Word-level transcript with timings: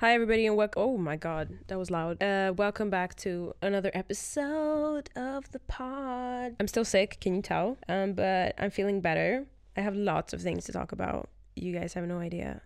Hi, 0.00 0.14
everybody, 0.14 0.46
and 0.46 0.56
welcome. 0.56 0.80
Oh 0.80 0.96
my 0.96 1.16
god, 1.16 1.58
that 1.66 1.76
was 1.76 1.90
loud. 1.90 2.22
Uh, 2.22 2.52
welcome 2.56 2.88
back 2.88 3.16
to 3.16 3.52
another 3.60 3.90
episode 3.94 5.10
of 5.16 5.50
the 5.50 5.58
pod. 5.66 6.54
I'm 6.60 6.68
still 6.68 6.84
sick, 6.84 7.18
can 7.20 7.34
you 7.34 7.42
tell? 7.42 7.78
Um, 7.88 8.12
but 8.12 8.54
I'm 8.58 8.70
feeling 8.70 9.00
better. 9.00 9.44
I 9.76 9.80
have 9.80 9.96
lots 9.96 10.32
of 10.32 10.40
things 10.40 10.66
to 10.66 10.72
talk 10.72 10.92
about. 10.92 11.30
You 11.56 11.72
guys 11.72 11.94
have 11.94 12.04
no 12.04 12.20
idea. 12.20 12.60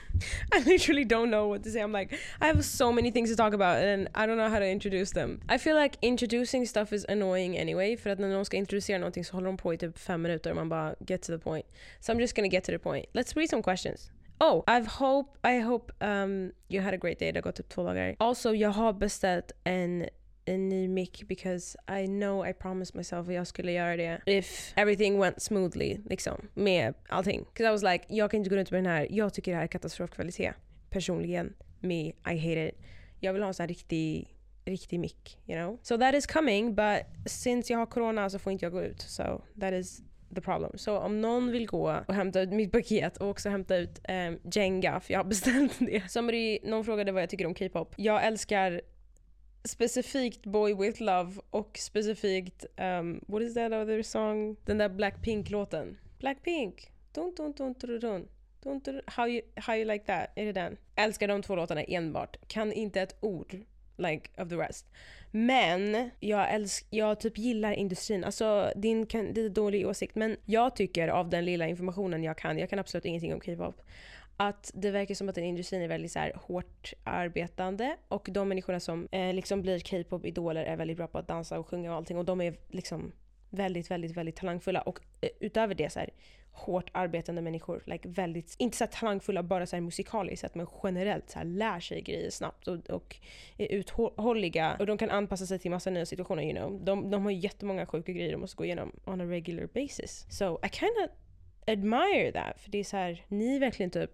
I 0.52 0.58
literally 0.58 1.04
don't 1.04 1.30
know 1.30 1.46
what 1.46 1.62
to 1.62 1.70
say. 1.70 1.80
I'm 1.80 1.92
like, 1.92 2.18
I 2.40 2.48
have 2.48 2.64
so 2.64 2.90
many 2.90 3.12
things 3.12 3.30
to 3.30 3.36
talk 3.36 3.52
about 3.52 3.78
and 3.78 4.08
I 4.16 4.26
don't 4.26 4.36
know 4.36 4.50
how 4.50 4.58
to 4.58 4.68
introduce 4.68 5.12
them. 5.12 5.40
I 5.48 5.58
feel 5.58 5.76
like 5.76 5.98
introducing 6.02 6.66
stuff 6.66 6.92
is 6.92 7.06
annoying 7.08 7.56
anyway 7.56 7.96
för 7.96 8.10
att 8.10 8.18
när 8.18 8.28
någon 8.28 8.44
ska 8.44 8.56
introducera 8.56 8.98
någonting 8.98 9.24
så 9.24 9.32
håller 9.36 9.46
de 9.46 9.56
på 9.56 9.74
i 9.74 9.78
typ 9.78 9.98
fem 9.98 10.22
minuter 10.22 10.54
man 10.54 10.68
bara 10.68 10.94
get 11.06 11.22
to 11.22 11.32
the 11.32 11.38
point. 11.38 11.66
So 12.00 12.12
I'm 12.12 12.18
just 12.18 12.34
gonna 12.34 12.48
get 12.48 12.64
to 12.64 12.72
the 12.72 12.78
point. 12.78 13.06
Let's 13.12 13.36
read 13.36 13.50
some 13.50 13.62
questions. 13.62 14.10
Oh, 14.42 14.64
I've 14.66 14.86
hope, 14.86 15.38
I 15.44 15.60
hope 15.60 15.92
um, 16.00 16.52
you 16.68 16.82
had 16.82 16.94
a 16.94 16.96
great 16.96 17.18
day. 17.18 17.32
Det 17.32 17.38
har 17.38 17.42
gått 17.42 17.56
typ 17.56 17.68
två 17.68 17.82
dagar. 17.82 18.16
Also, 18.18 18.54
jag 18.54 18.70
har 18.70 18.92
beställt 18.92 19.52
en, 19.64 20.08
en 20.44 20.68
ny 20.68 20.88
mick 20.88 21.28
because 21.28 21.78
I 22.02 22.06
know 22.06 22.46
I 22.48 22.52
promised 22.52 22.96
myself 22.96 23.28
att 23.28 23.34
jag 23.34 23.46
skulle 23.46 23.72
göra 23.72 23.96
det 23.96 24.20
if 24.26 24.72
everything 24.76 25.18
went 25.18 25.42
smoothly 25.42 25.98
liksom 26.04 26.48
med 26.54 26.94
allting. 27.08 27.44
Because 27.44 27.68
I 27.68 27.70
was 27.70 27.82
like, 27.82 28.04
jag 28.08 28.30
kan 28.30 28.38
inte 28.38 28.50
gå 28.50 28.56
runt 28.56 28.70
med 28.70 28.84
den 28.84 28.92
här. 28.92 29.06
Jag 29.10 29.34
tycker 29.34 29.50
det 29.50 29.56
här 29.56 29.64
är 29.64 29.68
katastrofkvalitet. 29.68 30.54
Personligen. 30.90 31.54
Me, 31.80 32.00
I 32.08 32.12
hate 32.38 32.68
it. 32.68 32.74
Jag 33.20 33.32
vill 33.32 33.42
ha 33.42 33.48
en 33.48 33.54
sån 33.54 33.64
här 33.64 33.68
riktig 33.68 34.28
riktig 34.64 35.00
mick, 35.00 35.38
you 35.46 35.58
know? 35.58 35.78
So 35.82 35.98
that 35.98 36.14
is 36.14 36.26
coming, 36.26 36.74
but 36.74 37.02
since 37.26 37.72
jag 37.72 37.78
har 37.78 37.86
corona 37.86 38.30
så 38.30 38.38
får 38.38 38.52
inte 38.52 38.64
jag 38.64 38.72
gå 38.72 38.82
ut. 38.82 39.00
So 39.00 39.42
that 39.60 39.72
is 39.72 40.02
the 40.34 40.40
problem. 40.40 40.70
Så 40.74 40.98
om 40.98 41.20
någon 41.20 41.50
vill 41.50 41.66
gå 41.66 42.02
och 42.08 42.14
hämta 42.14 42.40
ut 42.40 42.50
mitt 42.50 42.72
paket 42.72 43.16
och 43.16 43.28
också 43.28 43.48
hämta 43.48 43.76
ut 43.76 44.00
eh, 44.04 44.32
Jenga, 44.52 45.00
för 45.00 45.12
jag 45.12 45.18
har 45.18 45.24
beställt 45.24 45.78
det. 45.78 46.10
Somebody, 46.10 46.58
någon 46.62 46.84
frågade 46.84 47.12
vad 47.12 47.22
jag 47.22 47.30
tycker 47.30 47.46
om 47.46 47.54
K-pop. 47.54 47.94
Jag 47.96 48.24
älskar 48.24 48.80
specifikt 49.64 50.46
Boy 50.46 50.74
With 50.74 51.02
Love 51.02 51.32
och 51.50 51.78
specifikt, 51.78 52.66
um, 52.76 53.24
what 53.28 53.42
is 53.42 53.54
that 53.54 53.72
other 53.72 54.02
song? 54.02 54.56
Den 54.64 54.78
där 54.78 54.88
Blackpink-låten. 54.88 55.98
Blackpink! 56.18 56.92
Dun, 57.12 57.34
dun, 57.36 57.52
dun, 57.52 57.74
dun, 57.80 58.00
dun. 58.00 58.28
Dun, 58.62 58.80
dun, 58.80 59.00
how, 59.06 59.28
you, 59.28 59.42
how 59.56 59.74
you 59.76 59.84
like 59.84 60.04
that? 60.04 60.30
Är 60.36 60.44
det 60.44 60.52
den? 60.52 60.76
Älskar 60.96 61.28
de 61.28 61.42
två 61.42 61.56
låtarna 61.56 61.82
enbart. 61.82 62.36
Kan 62.48 62.72
inte 62.72 63.00
ett 63.00 63.16
ord 63.20 63.56
like 63.96 64.42
of 64.42 64.48
the 64.48 64.56
rest. 64.56 64.86
Men 65.34 66.10
jag, 66.20 66.54
älsk, 66.54 66.86
jag 66.90 67.20
typ 67.20 67.38
gillar 67.38 67.72
industrin. 67.72 68.24
Alltså 68.24 68.72
din 68.76 69.06
kan, 69.06 69.34
det 69.34 69.40
är 69.40 69.46
en 69.46 69.52
dålig 69.52 69.86
åsikt 69.88 70.14
men 70.14 70.36
jag 70.44 70.76
tycker 70.76 71.08
av 71.08 71.28
den 71.30 71.44
lilla 71.44 71.68
informationen 71.68 72.24
jag 72.24 72.38
kan, 72.38 72.58
jag 72.58 72.70
kan 72.70 72.78
absolut 72.78 73.04
ingenting 73.04 73.34
om 73.34 73.40
K-pop, 73.40 73.80
att 74.36 74.70
det 74.74 74.90
verkar 74.90 75.14
som 75.14 75.28
att 75.28 75.34
den 75.34 75.44
industrin 75.44 75.82
är 75.82 75.88
väldigt 75.88 76.12
så 76.12 76.18
här, 76.18 76.32
hårt 76.36 76.92
arbetande 77.04 77.96
och 78.08 78.28
de 78.30 78.48
människorna 78.48 78.80
som 78.80 79.08
eh, 79.10 79.34
liksom 79.34 79.62
blir 79.62 79.80
K-pop-idoler 79.80 80.64
är 80.64 80.76
väldigt 80.76 80.96
bra 80.96 81.06
på 81.06 81.18
att 81.18 81.28
dansa 81.28 81.58
och 81.58 81.68
sjunga 81.68 81.90
och 81.90 81.96
allting 81.96 82.18
och 82.18 82.24
de 82.24 82.40
är 82.40 82.54
liksom 82.68 83.12
väldigt, 83.52 83.90
väldigt, 83.90 84.16
väldigt 84.16 84.36
talangfulla 84.36 84.80
och 84.80 85.00
eh, 85.20 85.30
utöver 85.40 85.74
det 85.74 85.92
så 85.92 85.98
här, 86.00 86.10
hårt 86.52 86.90
arbetande 86.92 87.42
människor. 87.42 87.82
Like 87.86 88.08
väldigt, 88.08 88.54
inte 88.58 88.76
så 88.76 88.86
talangfulla 88.86 89.42
bara 89.42 89.66
så 89.66 89.76
här 89.76 89.80
musikaliskt 89.80 90.54
men 90.54 90.66
generellt 90.82 91.30
så 91.30 91.38
här, 91.38 91.44
lär 91.44 91.80
sig 91.80 92.00
grejer 92.00 92.30
snabbt 92.30 92.68
och, 92.68 92.90
och 92.90 93.16
är 93.56 93.72
uthålliga 93.72 94.76
och 94.78 94.86
de 94.86 94.98
kan 94.98 95.10
anpassa 95.10 95.46
sig 95.46 95.58
till 95.58 95.70
massa 95.70 95.90
nya 95.90 96.06
situationer 96.06 96.42
you 96.42 96.54
know. 96.54 96.84
De, 96.84 97.10
de 97.10 97.24
har 97.24 97.30
jättemånga 97.30 97.86
sjuka 97.86 98.12
grejer 98.12 98.32
de 98.32 98.40
måste 98.40 98.56
gå 98.56 98.64
igenom 98.64 98.92
on 99.04 99.20
a 99.20 99.24
regular 99.24 99.68
basis. 99.74 100.26
So 100.30 100.58
I 100.66 100.68
kinda 100.68 101.08
admire 101.66 102.32
that 102.32 102.60
för 102.60 102.70
det 102.70 102.78
är 102.78 102.84
så 102.84 102.96
här, 102.96 103.24
ni 103.28 103.56
är 103.56 103.60
verkligen 103.60 103.90
typ 103.90 104.10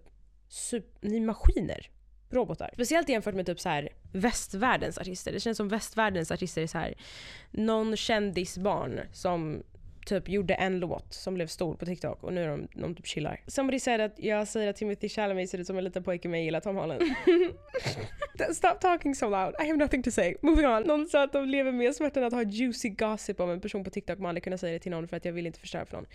ni 1.01 1.17
är 1.17 1.21
maskiner 1.21 1.89
robotar. 2.29 2.69
Speciellt 2.73 3.09
jämfört 3.09 3.35
med 3.35 3.45
typ 3.45 3.59
så 3.59 3.69
här 3.69 3.89
västvärldens 4.11 4.97
artister. 4.97 5.31
Det 5.31 5.39
känns 5.39 5.57
som 5.57 5.67
västvärldens 5.67 6.31
artister 6.31 6.61
är 6.61 6.67
så 6.67 6.77
här 6.77 6.93
någon 7.51 7.95
kändisbarn 7.95 8.99
som 9.11 9.63
typ 10.05 10.29
gjorde 10.29 10.53
en 10.53 10.79
låt 10.79 11.13
som 11.13 11.33
blev 11.33 11.47
stor 11.47 11.75
på 11.75 11.85
TikTok 11.85 12.23
och 12.23 12.33
nu 12.33 12.43
är 12.43 12.47
de, 12.47 12.67
de 12.73 12.95
typ 12.95 13.07
chillar. 13.07 13.41
Somebody 13.47 13.79
said 13.79 14.01
att 14.01 14.13
jag 14.17 14.47
säger 14.47 14.69
att 14.69 14.75
Timothy 14.75 15.09
Chalamet 15.09 15.49
ser 15.49 15.57
ut 15.57 15.67
som 15.67 15.77
en 15.77 15.83
liten 15.83 16.03
pojke 16.03 16.27
men 16.27 16.39
jag 16.39 16.45
gillar 16.45 16.59
Tom 16.59 16.75
Holland. 16.75 17.01
Stop 18.53 18.75
talking 18.81 19.15
so 19.15 19.29
loud, 19.29 19.55
I 19.59 19.67
have 19.67 19.77
nothing 19.77 20.03
to 20.03 20.11
say. 20.11 20.35
Moving 20.41 20.67
on. 20.67 20.83
Någon 20.83 21.07
sa 21.07 21.23
att 21.23 21.33
de 21.33 21.47
lever 21.47 21.71
med 21.71 21.95
smärtan 21.95 22.23
att 22.23 22.33
ha 22.33 22.43
juicy 22.43 22.89
gossip 22.89 23.39
om 23.39 23.49
en 23.49 23.61
person 23.61 23.83
på 23.83 23.89
TikTok. 23.89 24.19
Man 24.19 24.29
aldrig 24.29 24.43
kunna 24.43 24.57
säga 24.57 24.73
det 24.73 24.79
till 24.79 24.91
någon 24.91 25.07
för 25.07 25.17
att 25.17 25.25
jag 25.25 25.33
vill 25.33 25.47
inte 25.47 25.59
förstöra 25.59 25.85
för 25.85 25.97
någon. 25.97 26.05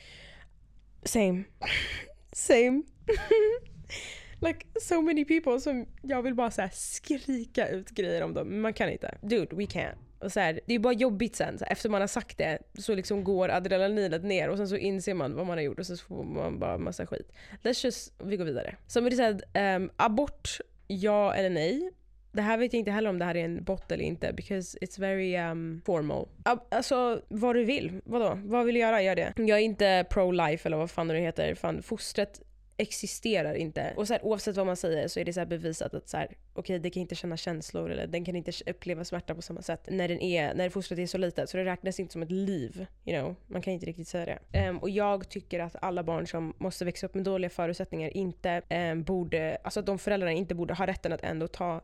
Same. 1.02 1.42
Same. 2.32 2.82
like 4.40 4.66
so 4.80 5.02
many 5.02 5.24
people 5.24 5.60
som 5.60 5.86
jag 6.02 6.22
vill 6.22 6.34
bara 6.34 6.50
så 6.50 6.68
skrika 6.72 7.68
ut 7.68 7.90
grejer 7.90 8.22
om 8.22 8.34
dem 8.34 8.48
men 8.48 8.60
man 8.60 8.72
kan 8.72 8.88
inte. 8.90 9.18
Dude, 9.22 9.56
we 9.56 9.64
can't. 9.64 9.96
Och 10.24 10.32
så 10.32 10.40
här, 10.40 10.60
det 10.66 10.74
är 10.74 10.78
bara 10.78 10.92
jobbigt 10.92 11.36
sen, 11.36 11.58
så 11.58 11.64
efter 11.64 11.88
man 11.88 12.00
har 12.00 12.08
sagt 12.08 12.38
det 12.38 12.58
så 12.78 12.94
liksom 12.94 13.24
går 13.24 13.48
adrenalinet 13.48 14.24
ner 14.24 14.48
och 14.48 14.56
sen 14.56 14.68
så 14.68 14.76
inser 14.76 15.14
man 15.14 15.34
vad 15.34 15.46
man 15.46 15.58
har 15.58 15.62
gjort 15.62 15.78
och 15.78 15.86
så 15.86 15.96
får 15.96 16.24
man 16.24 16.58
bara 16.58 16.78
massa 16.78 17.06
skit. 17.06 17.32
Let's 17.62 17.84
just, 17.84 18.12
vi 18.24 18.36
går 18.36 18.44
vidare. 18.44 18.76
Som 18.86 19.04
vi 19.04 19.16
säger, 19.16 19.76
um, 19.76 19.90
abort, 19.96 20.58
ja 20.86 21.34
eller 21.34 21.50
nej? 21.50 21.90
Det 22.32 22.42
här 22.42 22.58
vet 22.58 22.72
jag 22.72 22.78
inte 22.78 22.90
heller 22.90 23.10
om 23.10 23.18
det 23.18 23.24
här 23.24 23.36
är 23.36 23.44
en 23.44 23.64
bot 23.64 23.92
eller 23.92 24.04
inte 24.04 24.32
because 24.32 24.78
it's 24.78 25.00
very 25.00 25.36
um, 25.36 25.82
formal. 25.86 26.28
Alltså 26.68 27.22
vad 27.28 27.56
du 27.56 27.64
vill, 27.64 28.00
vadå? 28.04 28.38
Vad 28.44 28.66
vill 28.66 28.74
du 28.74 28.80
göra? 28.80 29.02
Gör 29.02 29.16
det. 29.16 29.32
Jag 29.36 29.58
är 29.58 29.62
inte 29.62 30.06
pro-life 30.10 30.66
eller 30.66 30.76
vad 30.76 30.90
fan 30.90 31.08
det 31.08 31.18
heter. 31.18 31.54
Fan, 31.54 31.82
fostret 31.82 32.40
existerar 32.76 33.54
inte. 33.54 33.92
Och 33.96 34.06
så 34.06 34.12
här, 34.14 34.24
oavsett 34.24 34.56
vad 34.56 34.66
man 34.66 34.76
säger 34.76 35.08
så 35.08 35.20
är 35.20 35.24
det 35.24 35.32
så 35.32 35.46
bevisat 35.46 35.94
att 35.94 36.08
så 36.08 36.16
här, 36.16 36.36
okay, 36.54 36.78
det 36.78 36.90
kan 36.90 37.00
inte 37.00 37.14
känna 37.14 37.36
känslor 37.36 37.90
eller 37.90 38.06
den 38.06 38.24
kan 38.24 38.36
inte 38.36 38.52
uppleva 38.66 39.04
smärta 39.04 39.34
på 39.34 39.42
samma 39.42 39.62
sätt 39.62 39.88
när, 39.90 40.08
den 40.08 40.20
är, 40.20 40.54
när 40.54 40.68
fostret 40.68 40.98
är 40.98 41.06
så 41.06 41.18
litet. 41.18 41.50
Så 41.50 41.56
det 41.56 41.64
räknas 41.64 42.00
inte 42.00 42.12
som 42.12 42.22
ett 42.22 42.30
liv. 42.30 42.86
You 43.04 43.18
know? 43.20 43.36
Man 43.46 43.62
kan 43.62 43.72
inte 43.72 43.86
riktigt 43.86 44.08
säga 44.08 44.38
det. 44.52 44.68
Um, 44.68 44.78
och 44.78 44.90
jag 44.90 45.28
tycker 45.28 45.60
att 45.60 45.76
alla 45.80 46.02
barn 46.02 46.26
som 46.26 46.54
måste 46.58 46.84
växa 46.84 47.06
upp 47.06 47.14
med 47.14 47.24
dåliga 47.24 47.50
förutsättningar 47.50 48.16
inte 48.16 48.62
um, 48.70 49.02
borde, 49.02 49.58
alltså 49.64 49.80
att 49.80 49.86
de 49.86 49.98
föräldrarna 49.98 50.32
inte 50.32 50.54
borde 50.54 50.74
ha 50.74 50.86
rätten 50.86 51.12
att 51.12 51.24
ändå 51.24 51.48
ta 51.48 51.80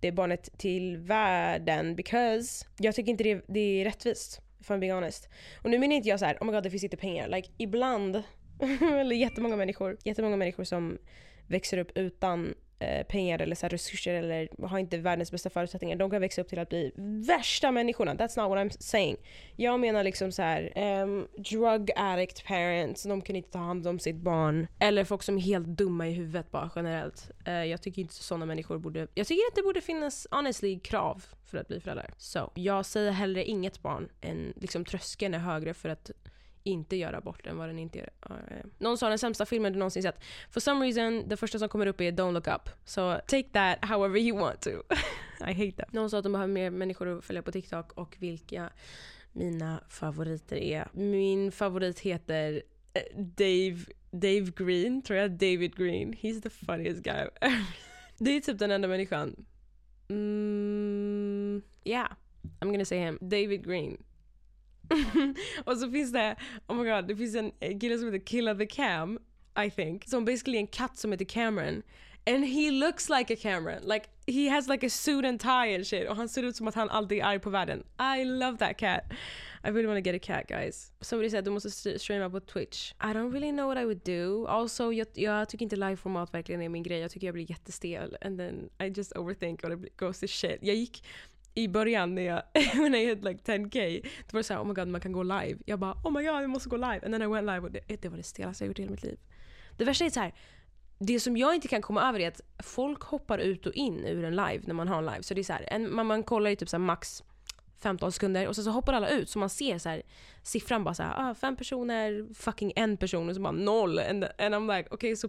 det 0.00 0.12
barnet 0.12 0.58
till 0.58 0.96
världen 0.96 1.96
because 1.96 2.66
jag 2.78 2.94
tycker 2.94 3.10
inte 3.10 3.24
det, 3.24 3.44
det 3.46 3.60
är 3.60 3.84
rättvist. 3.84 4.40
If 4.60 4.70
I'm 4.70 4.78
being 4.78 4.92
honest. 4.92 5.28
Och 5.62 5.70
nu 5.70 5.78
menar 5.78 5.96
inte 5.96 6.08
jag 6.08 6.18
så 6.18 6.24
här, 6.24 6.38
oh 6.40 6.46
my 6.46 6.52
god 6.52 6.62
det 6.62 6.70
finns 6.70 6.84
inte 6.84 6.96
pengar. 6.96 7.28
Like 7.28 7.50
ibland 7.58 8.22
eller 9.00 9.16
jättemånga 9.16 9.56
människor, 9.56 9.96
jättemånga 10.04 10.36
människor 10.36 10.64
som 10.64 10.98
växer 11.46 11.78
upp 11.78 11.90
utan 11.94 12.54
eh, 12.78 13.06
pengar 13.06 13.38
eller 13.38 13.56
så 13.56 13.68
resurser 13.68 14.14
eller 14.14 14.66
har 14.66 14.78
inte 14.78 14.98
världens 14.98 15.30
bästa 15.30 15.50
förutsättningar. 15.50 15.96
De 15.96 16.10
kan 16.10 16.20
växa 16.20 16.40
upp 16.40 16.48
till 16.48 16.58
att 16.58 16.68
bli 16.68 16.92
värsta 17.26 17.70
människorna. 17.70 18.14
That's 18.14 18.42
not 18.42 18.48
what 18.48 18.58
I'm 18.58 18.76
saying. 18.80 19.16
Jag 19.56 19.80
menar 19.80 20.04
liksom 20.04 20.32
så 20.32 20.42
här, 20.42 20.72
um, 21.02 21.28
drug 21.36 21.90
addict 21.96 22.44
parents, 22.46 23.02
de 23.02 23.20
kan 23.22 23.36
inte 23.36 23.50
ta 23.50 23.58
hand 23.58 23.86
om 23.86 23.98
sitt 23.98 24.16
barn. 24.16 24.66
Eller 24.78 25.04
folk 25.04 25.22
som 25.22 25.36
är 25.36 25.42
helt 25.42 25.66
dumma 25.66 26.08
i 26.08 26.12
huvudet 26.12 26.50
bara 26.50 26.70
generellt. 26.76 27.30
Uh, 27.48 27.66
jag 27.66 27.82
tycker 27.82 28.02
inte 28.02 28.14
sådana 28.14 28.46
människor 28.46 28.78
borde, 28.78 29.08
jag 29.14 29.26
tycker 29.26 29.42
att 29.50 29.54
det 29.54 29.62
borde 29.62 29.80
finnas 29.80 30.26
honestly 30.30 30.80
krav 30.80 31.24
för 31.44 31.58
att 31.58 31.68
bli 31.68 31.80
föräldrar. 31.80 32.10
Så 32.16 32.38
so, 32.38 32.50
jag 32.54 32.86
säger 32.86 33.10
hellre 33.10 33.44
inget 33.44 33.82
barn 33.82 34.08
än 34.20 34.52
liksom 34.56 34.84
tröskeln 34.84 35.34
är 35.34 35.38
högre 35.38 35.74
för 35.74 35.88
att 35.88 36.10
inte 36.64 36.96
göra 36.96 37.16
abort 37.16 37.46
än 37.46 37.56
vad 37.56 37.68
den 37.68 37.78
inte 37.78 37.98
gör. 37.98 38.10
Uh, 38.30 38.36
någon 38.78 38.98
sa 38.98 39.08
den 39.08 39.18
sämsta 39.18 39.46
filmen 39.46 39.72
du 39.72 39.78
någonsin 39.78 40.02
sett. 40.02 40.20
For 40.50 40.60
some 40.60 40.84
reason, 40.84 41.28
det 41.28 41.36
första 41.36 41.58
som 41.58 41.68
kommer 41.68 41.86
upp 41.86 42.00
är 42.00 42.12
Don't 42.12 42.32
look 42.32 42.48
up. 42.48 42.68
So 42.84 43.16
take 43.26 43.48
that 43.52 43.84
however 43.84 44.18
you 44.18 44.38
want 44.38 44.60
to. 44.60 44.70
I 45.40 45.52
hate 45.52 45.72
that. 45.72 45.92
Någon 45.92 46.10
sa 46.10 46.18
att 46.18 46.24
de 46.24 46.32
behöver 46.32 46.52
mer 46.52 46.70
människor 46.70 47.18
att 47.18 47.24
följa 47.24 47.42
på 47.42 47.52
TikTok 47.52 47.92
och 47.92 48.16
vilka 48.18 48.70
mina 49.32 49.80
favoriter 49.88 50.56
är. 50.56 50.88
Min 50.92 51.52
favorit 51.52 52.00
heter 52.00 52.62
eh, 52.92 53.20
Dave, 53.20 53.78
Dave 54.10 54.52
Green, 54.56 55.02
tror 55.02 55.18
jag. 55.18 55.30
David 55.30 55.76
Green. 55.76 56.14
He's 56.14 56.42
the 56.42 56.50
funniest 56.50 57.02
guy 57.02 57.28
Det 58.18 58.30
är 58.30 58.40
typ 58.40 58.58
den 58.58 58.70
enda 58.70 58.88
människan. 58.88 59.46
Mm, 60.08 61.62
yeah, 61.84 62.12
I'm 62.60 62.70
gonna 62.70 62.84
say 62.84 62.98
him. 62.98 63.18
David 63.20 63.64
Green. 63.64 63.96
och 65.64 65.76
så 65.76 65.90
finns 65.90 66.12
det, 66.12 66.36
oh 66.68 66.76
my 66.76 66.90
god, 66.90 67.08
det 67.08 67.16
finns 67.16 67.34
en 67.34 67.80
kille 67.80 67.98
som 67.98 68.12
heter 68.12 68.26
Killa 68.26 68.54
the 68.54 68.66
Cam, 68.66 69.18
I 69.66 69.70
think, 69.70 70.04
som 70.08 70.24
basically 70.24 70.58
en 70.58 70.66
katt 70.66 70.98
som 70.98 71.12
heter 71.12 71.24
Cameron. 71.24 71.82
And 72.26 72.44
he 72.44 72.70
looks 72.70 73.10
like 73.10 73.30
a 73.30 73.36
Cameron. 73.36 73.82
Like 73.84 74.08
he 74.26 74.48
has 74.48 74.68
like 74.68 74.82
a 74.82 74.90
suit 74.90 75.24
and 75.24 75.40
tie 75.40 75.74
and 75.74 75.86
shit. 75.86 76.08
Och 76.08 76.16
han 76.16 76.28
ser 76.28 76.42
ut 76.42 76.56
som 76.56 76.68
att 76.68 76.74
han 76.74 76.90
alltid 76.90 77.18
är 77.18 77.24
arg 77.24 77.38
på 77.38 77.50
världen. 77.50 77.84
I 77.98 78.24
love 78.24 78.58
that 78.58 78.78
cat. 78.78 79.02
I 79.64 79.70
really 79.70 79.86
want 79.86 80.04
to 80.04 80.10
get 80.10 80.16
a 80.16 80.24
cat 80.24 80.46
guys. 80.48 80.92
Somebody 81.00 81.30
said 81.30 81.44
du 81.44 81.50
måste 81.50 81.98
streama 81.98 82.30
på 82.30 82.40
Twitch. 82.40 82.92
I 82.92 83.12
don't 83.12 83.32
really 83.32 83.50
know 83.50 83.66
what 83.66 83.78
I 83.78 83.84
would 83.84 84.02
do. 84.04 84.46
Also, 84.46 84.92
jag, 84.92 85.06
jag 85.14 85.48
tycker 85.48 85.62
inte 85.62 85.76
liveformat 85.76 86.34
verkligen 86.34 86.62
är 86.62 86.68
min 86.68 86.82
grej. 86.82 87.00
Jag 87.00 87.10
tycker 87.10 87.26
jag 87.26 87.34
blir 87.34 87.50
jättestel. 87.50 88.16
And 88.20 88.38
then 88.38 88.70
I 88.78 88.84
just 88.84 89.16
overthink 89.16 89.64
och 89.64 89.70
det 89.70 89.96
goes 89.96 90.20
to 90.20 90.26
shit. 90.26 90.58
Jag 90.62 90.76
gick 90.76 91.04
i 91.54 91.68
början 91.68 92.14
när 92.14 92.22
jag, 92.22 92.42
when 92.74 92.94
I 92.94 93.06
hit 93.06 93.24
like 93.24 93.52
10k, 93.52 94.02
då 94.02 94.08
var 94.32 94.40
det 94.40 94.44
såhär 94.44 94.60
oh 94.60 94.66
my 94.66 94.74
god 94.74 94.88
man 94.88 95.00
kan 95.00 95.12
gå 95.12 95.22
live. 95.22 95.58
Jag 95.66 95.78
bara 95.78 95.92
oh 95.92 96.12
my 96.12 96.22
god 96.22 96.42
jag 96.42 96.50
måste 96.50 96.68
gå 96.68 96.76
live. 96.76 97.00
And 97.04 97.14
then 97.14 97.22
I 97.22 97.26
went 97.26 97.46
live 97.46 97.60
och 97.60 97.70
det, 97.70 98.02
det 98.02 98.08
var 98.08 98.16
det 98.16 98.22
stelaste 98.22 98.64
jag 98.64 98.68
gjort 98.68 98.78
i 98.78 98.82
hela 98.82 98.90
mitt 98.90 99.02
liv. 99.02 99.18
Det 99.76 99.84
värsta 99.84 100.04
är 100.04 100.10
så 100.10 100.20
här, 100.20 100.34
det 100.98 101.20
som 101.20 101.36
jag 101.36 101.54
inte 101.54 101.68
kan 101.68 101.82
komma 101.82 102.08
över 102.08 102.20
är 102.20 102.28
att 102.28 102.40
folk 102.64 103.02
hoppar 103.02 103.38
ut 103.38 103.66
och 103.66 103.72
in 103.72 104.04
ur 104.04 104.24
en 104.24 104.36
live 104.36 104.60
när 104.66 104.74
man 104.74 104.88
har 104.88 104.98
en 104.98 105.06
live. 105.06 105.22
Så 105.22 105.34
det 105.34 105.40
är 105.40 105.44
så 105.44 105.52
här, 105.52 105.68
en, 105.68 105.94
man, 105.94 106.06
man 106.06 106.22
kollar 106.22 106.50
i 106.50 106.56
typ 106.56 106.68
så 106.68 106.78
max 106.78 107.22
15 107.78 108.12
sekunder 108.12 108.48
och 108.48 108.54
sen 108.54 108.64
så 108.64 108.70
hoppar 108.70 108.92
alla 108.92 109.08
ut 109.08 109.30
så 109.30 109.38
man 109.38 109.50
ser 109.50 109.78
så 109.78 109.88
här, 109.88 110.02
siffran 110.42 110.84
bara 110.84 110.94
så 110.94 111.02
här, 111.02 111.30
ah, 111.30 111.34
fem 111.34 111.56
personer, 111.56 112.34
fucking 112.34 112.72
en 112.76 112.96
person 112.96 113.28
och 113.28 113.34
så 113.34 113.40
bara 113.40 113.52
noll. 113.52 113.98
And, 113.98 114.24
and 114.24 114.54
I'm 114.54 114.76
like, 114.76 114.88
okej 114.90 114.94
okay, 114.94 115.16
så 115.16 115.28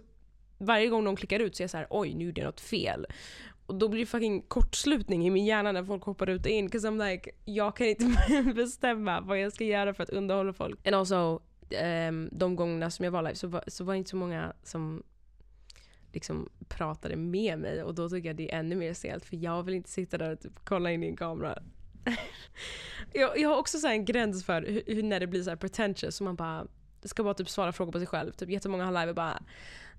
varje 0.58 0.88
gång 0.88 1.04
de 1.04 1.16
klickar 1.16 1.40
ut 1.40 1.56
så 1.56 1.60
är 1.60 1.64
jag 1.64 1.70
så 1.70 1.76
här, 1.76 1.86
oj 1.90 2.14
nu 2.14 2.24
gjorde 2.24 2.40
jag 2.40 2.46
något 2.46 2.60
fel. 2.60 3.06
Och 3.66 3.74
då 3.74 3.88
blir 3.88 4.00
det 4.00 4.06
fucking 4.06 4.42
kortslutning 4.42 5.26
i 5.26 5.30
min 5.30 5.44
hjärna 5.44 5.72
när 5.72 5.84
folk 5.84 6.02
hoppar 6.04 6.28
ut 6.28 6.46
och 6.46 6.52
in. 6.52 6.70
Cause 6.70 6.88
I'm 6.88 7.10
like, 7.10 7.30
jag 7.44 7.76
kan 7.76 7.86
inte 7.86 8.52
bestämma 8.54 9.20
vad 9.20 9.40
jag 9.40 9.52
ska 9.52 9.64
göra 9.64 9.94
för 9.94 10.02
att 10.02 10.10
underhålla 10.10 10.52
folk. 10.52 10.86
And 10.86 10.96
also, 10.96 11.40
um, 12.08 12.28
de 12.32 12.56
gångerna 12.56 12.90
som 12.90 13.04
jag 13.04 13.12
var 13.12 13.22
live 13.22 13.34
så 13.34 13.46
var, 13.46 13.64
så 13.66 13.84
var 13.84 13.94
det 13.94 13.98
inte 13.98 14.10
så 14.10 14.16
många 14.16 14.52
som 14.62 15.02
liksom 16.12 16.48
pratade 16.68 17.16
med 17.16 17.58
mig 17.58 17.82
och 17.82 17.94
då 17.94 18.08
tycker 18.08 18.28
jag 18.28 18.36
det 18.36 18.52
är 18.52 18.58
ännu 18.58 18.74
mer 18.74 18.94
stelt 18.94 19.24
för 19.24 19.36
jag 19.36 19.62
vill 19.62 19.74
inte 19.74 19.90
sitta 19.90 20.18
där 20.18 20.32
och 20.32 20.40
typ 20.40 20.52
kolla 20.64 20.92
in 20.92 21.02
i 21.02 21.06
en 21.06 21.16
kamera. 21.16 21.58
jag, 23.12 23.38
jag 23.38 23.48
har 23.48 23.56
också 23.56 23.78
så 23.78 23.88
en 23.88 24.04
gräns 24.04 24.44
för 24.44 24.62
hur, 24.62 24.82
hur, 24.86 25.02
när 25.02 25.20
det 25.20 25.26
blir 25.26 25.42
så 25.42 25.50
här 25.50 25.56
pretentious 25.56 26.16
så 26.16 26.24
man 26.24 26.36
bara 26.36 26.66
ska 27.04 27.24
bara 27.24 27.34
typ 27.34 27.48
svara 27.48 27.72
frågor 27.72 27.92
på 27.92 27.98
sig 27.98 28.06
själv. 28.06 28.32
Typ 28.32 28.50
jättemånga 28.50 28.84
har 28.84 28.92
live 28.92 29.08
och 29.08 29.14
bara 29.14 29.42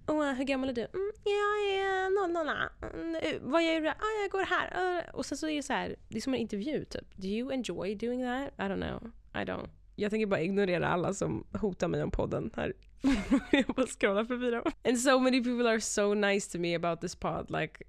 Oh, 0.08 0.34
hur 0.34 0.44
gammal 0.44 0.70
är 0.70 0.74
du? 0.74 0.82
Mm, 0.82 1.12
jag 1.24 1.80
är 1.80 2.10
00. 2.28 2.48
Mm, 2.94 3.52
vad 3.52 3.64
gör 3.64 3.82
du? 3.82 3.88
Ah, 3.88 4.22
jag 4.22 4.32
går 4.32 4.44
här. 4.44 4.98
Uh. 4.98 5.16
Och 5.16 5.26
sen 5.26 5.38
så 5.38 5.48
är 5.48 5.56
det 5.56 5.64
så 5.64 5.74
här, 5.74 5.96
det 6.10 6.18
är 6.18 6.22
som 6.22 6.34
en 6.34 6.40
intervju 6.40 6.86
typ. 6.86 7.16
Do 7.16 7.28
you 7.28 7.52
enjoy 7.52 7.96
doing 7.96 8.24
that? 8.24 8.54
I 8.58 8.72
don't 8.72 8.90
know. 8.90 9.12
I 9.34 9.46
don't. 9.46 9.70
Jag 9.96 10.12
tänker 10.12 10.26
bara 10.26 10.42
ignorera 10.42 10.88
alla 10.88 11.14
som 11.14 11.48
hotar 11.54 11.88
mig 11.88 12.04
om 12.04 12.12
podden 12.12 12.52
här. 12.56 12.74
jag 13.52 13.66
bara 13.66 13.88
scrollar 13.88 14.26
förbi 14.26 14.52
dem. 14.52 14.64
And 14.84 15.00
so 15.00 15.20
many 15.20 15.44
people 15.44 15.70
are 15.70 15.82
so 15.82 16.14
nice 16.14 16.52
to 16.52 16.60
me 16.60 16.76
about 16.76 17.02
this 17.02 17.16
pod. 17.16 17.52
Like 17.62 17.84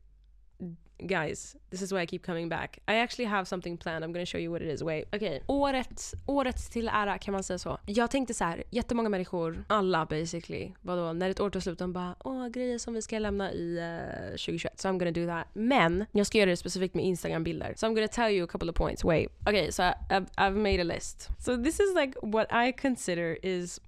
guys, 0.99 1.57
this 1.71 1.83
is 1.83 1.93
why 1.93 2.03
I 2.03 2.07
keep 2.07 2.23
coming 2.23 2.49
back. 2.49 2.79
I 2.89 2.97
actually 2.97 3.27
have 3.27 3.47
something 3.47 3.77
planned, 3.77 4.05
I'm 4.05 4.13
gonna 4.13 4.27
show 4.27 4.39
you 4.39 4.51
what 4.51 4.63
it 4.63 4.69
is. 4.69 4.83
Wait. 4.83 5.15
Okay. 5.15 5.41
året, 5.47 6.15
året 6.27 6.71
till 6.71 6.89
ära 6.89 7.19
kan 7.19 7.33
man 7.33 7.43
säga 7.43 7.59
så. 7.59 7.79
Jag 7.87 8.11
tänkte 8.11 8.35
så 8.35 8.45
här, 8.45 8.65
jättemånga 8.71 9.09
människor, 9.09 9.65
alla 9.67 10.07
basically, 10.07 10.73
vadå, 10.83 11.13
när 11.13 11.31
ett 11.31 11.41
år 11.41 11.51
tar 11.51 11.61
slut, 11.61 11.79
de 11.79 11.93
bara 11.93 12.17
åh 12.25 12.49
grejer 12.49 12.79
som 12.79 12.95
vi 12.95 13.03
ska 13.03 13.19
lämna 13.19 13.53
i 13.53 13.79
eh, 13.79 14.25
uh, 14.25 14.31
2021, 14.31 14.81
so 14.81 14.89
I'm 14.89 14.99
gonna 14.99 15.11
do 15.11 15.27
that. 15.27 15.47
Men 15.53 16.05
jag 16.13 16.27
ska 16.27 16.39
göra 16.39 16.51
det 16.51 16.57
specifikt 16.57 16.95
med 16.95 17.05
Instagram-bilder. 17.05 17.75
So 17.77 17.87
I'm 17.87 17.95
gonna 17.95 18.09
tell 18.09 18.33
you 18.33 18.45
a 18.45 18.49
couple 18.49 18.71
of 18.71 18.77
points. 18.77 19.05
Wait. 19.05 19.31
Okay, 19.47 19.71
so 19.71 19.83
I've, 19.83 20.27
I've 20.37 20.57
made 20.57 20.81
a 20.81 20.85
list. 20.85 21.29
So 21.39 21.57
this 21.57 21.81
is 21.81 21.95
like 21.95 22.19
what 22.23 22.53
I 22.53 22.73
consider 22.73 23.39
is 23.43 23.81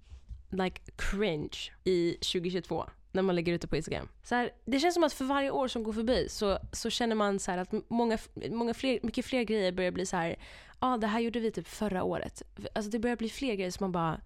like 0.52 0.80
cringe 0.96 1.72
i 1.84 2.16
2022 2.20 2.84
när 3.12 3.22
man 3.22 3.34
lägger 3.34 3.52
ut 3.52 3.60
det 3.60 3.68
på 3.68 3.76
Instagram. 3.76 4.08
Så 4.22 4.34
här, 4.34 4.50
det 4.64 4.78
känns 4.78 4.94
som 4.94 5.04
att 5.04 5.12
för 5.12 5.24
varje 5.24 5.50
år 5.50 5.68
som 5.68 5.82
går 5.82 5.92
förbi 5.92 6.28
så, 6.28 6.58
så 6.72 6.90
känner 6.90 7.16
man 7.16 7.38
så 7.38 7.52
att 7.52 7.72
många, 7.88 8.18
många 8.50 8.74
fler, 8.74 8.98
mycket 9.02 9.26
fler 9.26 9.42
grejer 9.42 9.72
börjar 9.72 9.90
bli 9.90 10.06
så 10.06 10.16
här. 10.16 10.28
ja 10.28 10.36
ah, 10.78 10.96
det 10.96 11.06
här 11.06 11.20
gjorde 11.20 11.40
vi 11.40 11.50
typ 11.50 11.68
förra 11.68 12.02
året. 12.02 12.42
Alltså 12.74 12.90
det 12.90 12.98
börjar 12.98 13.16
bli 13.16 13.28
fler 13.28 13.54
grejer 13.54 13.70
som 13.70 13.84
man 13.84 13.92
bara, 13.92 14.20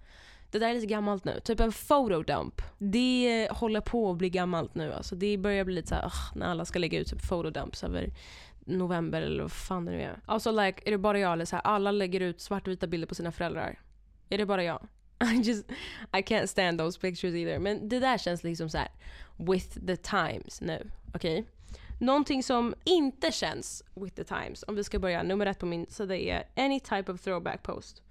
det 0.50 0.58
där 0.58 0.68
är 0.68 0.74
lite 0.74 0.86
gammalt 0.86 1.24
nu. 1.24 1.40
Typ 1.40 1.60
en 1.60 1.72
photodump. 1.72 2.62
Det 2.78 3.48
håller 3.50 3.80
på 3.80 4.10
att 4.10 4.16
bli 4.16 4.30
gammalt 4.30 4.74
nu. 4.74 4.92
Alltså 4.92 5.16
det 5.16 5.38
börjar 5.38 5.64
bli 5.64 5.74
lite 5.74 5.88
så 5.88 5.94
här, 5.94 6.12
när 6.34 6.46
alla 6.46 6.64
ska 6.64 6.78
lägga 6.78 6.98
ut 7.00 7.08
typ 7.08 7.28
photodumps 7.28 7.84
över 7.84 8.12
november 8.66 9.22
eller 9.22 9.42
vad 9.42 9.52
fan 9.52 9.84
det 9.84 9.92
nu 9.92 10.02
är. 10.02 10.20
Alltså 10.26 10.50
like, 10.50 10.82
är 10.84 10.90
det 10.90 10.98
bara 10.98 11.18
jag 11.18 11.32
eller 11.32 11.44
så 11.44 11.56
här, 11.56 11.62
alla 11.62 11.90
lägger 11.90 12.20
ut 12.20 12.40
svartvita 12.40 12.86
bilder 12.86 13.06
på 13.06 13.14
sina 13.14 13.32
föräldrar? 13.32 13.80
Är 14.28 14.38
det 14.38 14.46
bara 14.46 14.64
jag? 14.64 14.86
I 15.34 15.42
just, 15.42 15.64
I 16.12 16.22
can't 16.22 16.46
stand 16.46 16.78
those 16.78 17.00
pictures 17.00 17.34
either. 17.34 17.58
Men 17.58 17.88
det 17.88 18.00
där 18.00 18.18
känns 18.18 18.44
liksom 18.44 18.68
så 18.70 18.78
här, 18.78 18.88
with 19.36 19.86
the 19.86 19.96
times 19.96 20.60
nu. 20.60 20.90
Okej? 21.14 21.40
Okay? 21.40 21.44
Någonting 21.98 22.42
som 22.42 22.74
inte 22.84 23.32
känns 23.32 23.84
with 23.94 24.14
the 24.14 24.24
times, 24.24 24.64
om 24.68 24.74
vi 24.74 24.84
ska 24.84 24.98
börja, 24.98 25.22
nummer 25.22 25.46
ett 25.46 25.58
på 25.58 25.66
min 25.66 25.86
sida 25.86 26.16
är 26.16 26.44
any 26.56 26.80
type 26.80 27.12
of 27.12 27.20
throwback 27.20 27.62
post. 27.62 28.02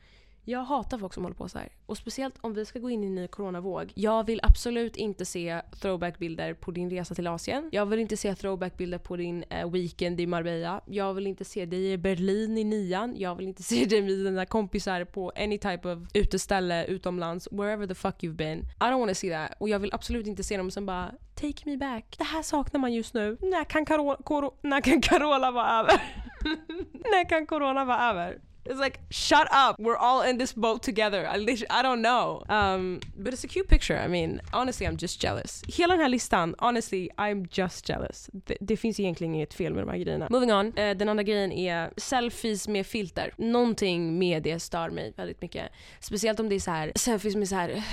Jag 0.45 0.63
hatar 0.63 0.97
folk 0.97 1.13
som 1.13 1.23
håller 1.23 1.35
på 1.35 1.49
så 1.49 1.57
här. 1.57 1.69
Och 1.85 1.97
speciellt 1.97 2.35
om 2.41 2.53
vi 2.53 2.65
ska 2.65 2.79
gå 2.79 2.89
in 2.89 3.03
i 3.03 3.07
en 3.07 3.15
ny 3.15 3.27
coronavåg. 3.27 3.91
Jag 3.95 4.25
vill 4.25 4.39
absolut 4.43 4.95
inte 4.95 5.25
se 5.25 5.61
throwback-bilder 5.81 6.53
på 6.53 6.71
din 6.71 6.89
resa 6.89 7.15
till 7.15 7.27
Asien. 7.27 7.69
Jag 7.71 7.85
vill 7.85 7.99
inte 7.99 8.17
se 8.17 8.35
throwback-bilder 8.35 8.97
på 8.97 9.15
din 9.15 9.43
eh, 9.43 9.69
weekend 9.69 10.21
i 10.21 10.27
Marbella. 10.27 10.81
Jag 10.85 11.13
vill 11.13 11.27
inte 11.27 11.45
se 11.45 11.65
dig 11.65 11.91
i 11.91 11.97
Berlin 11.97 12.57
i 12.57 12.63
nian. 12.63 13.13
Jag 13.17 13.35
vill 13.35 13.47
inte 13.47 13.63
se 13.73 13.85
dig 13.85 14.01
med 14.01 14.11
dina 14.11 14.45
kompisar 14.45 15.05
på 15.05 15.31
any 15.35 15.57
type 15.57 15.89
of 15.89 15.99
uteställe 16.13 16.85
utomlands. 16.85 17.47
Wherever 17.51 17.87
the 17.87 17.95
fuck 17.95 18.15
you've 18.23 18.35
been. 18.35 18.59
I 18.59 18.83
don't 18.83 18.99
wanna 18.99 19.13
see 19.13 19.29
that. 19.29 19.51
Och 19.59 19.69
jag 19.69 19.79
vill 19.79 19.93
absolut 19.93 20.27
inte 20.27 20.43
se 20.43 20.57
dem 20.57 20.71
som 20.71 20.85
bara 20.85 21.11
“Take 21.35 21.65
me 21.65 21.77
back”. 21.77 22.15
Det 22.17 22.23
här 22.23 22.41
saknar 22.41 22.79
man 22.79 22.93
just 22.93 23.13
nu. 23.13 23.37
När 23.41 23.63
kan, 23.63 23.85
Carola, 23.85 24.17
när 24.61 24.81
kan 24.81 25.01
Carola 25.01 25.51
vara 25.51 25.79
över? 25.79 26.01
när 27.11 27.29
kan 27.29 27.45
corona 27.45 27.85
vara 27.85 28.09
över? 28.09 28.41
It's 28.65 28.79
like, 28.79 28.99
shut 29.09 29.47
up. 29.51 29.75
We're 29.79 29.97
all 29.97 30.21
in 30.21 30.37
this 30.37 30.53
boat 30.53 30.83
together. 30.83 31.27
I, 31.27 31.35
I 31.69 31.81
don't 31.81 32.01
know. 32.01 32.43
Um, 32.49 32.99
but 33.15 33.33
it's 33.33 33.43
a 33.43 33.47
cute 33.47 33.67
picture. 33.67 33.97
I 33.97 34.07
mean, 34.07 34.41
honestly, 34.53 34.87
I'm 34.87 34.97
just 34.97 35.21
jealous. 35.21 35.63
Hela 35.67 35.93
den 35.93 36.01
här 36.01 36.09
listan, 36.09 36.55
honestly, 36.59 37.09
I'm 37.17 37.47
just 37.51 37.89
jealous. 37.89 38.29
Det, 38.33 38.57
det 38.59 38.77
finns 38.77 38.99
egentligen 38.99 39.35
inget 39.35 39.53
fel 39.53 39.73
med 39.73 39.83
de 39.83 39.89
här 39.89 39.97
grejerna. 39.97 40.27
Moving 40.29 40.53
on. 40.53 40.67
Uh, 40.67 40.73
den 40.73 41.09
andra 41.09 41.23
grejen 41.23 41.51
är 41.51 41.93
selfies 41.97 42.67
med 42.67 42.85
filter. 42.85 43.33
Någonting 43.37 44.19
med 44.19 44.43
det 44.43 44.59
stör 44.59 44.89
mig 44.89 45.13
väldigt 45.17 45.41
mycket. 45.41 45.71
Speciellt 45.99 46.39
om 46.39 46.49
det 46.49 46.55
är 46.55 46.59
så 46.59 46.71
här 46.71 46.91
selfies 46.95 47.35
med 47.35 47.49
så 47.49 47.55
här 47.55 47.83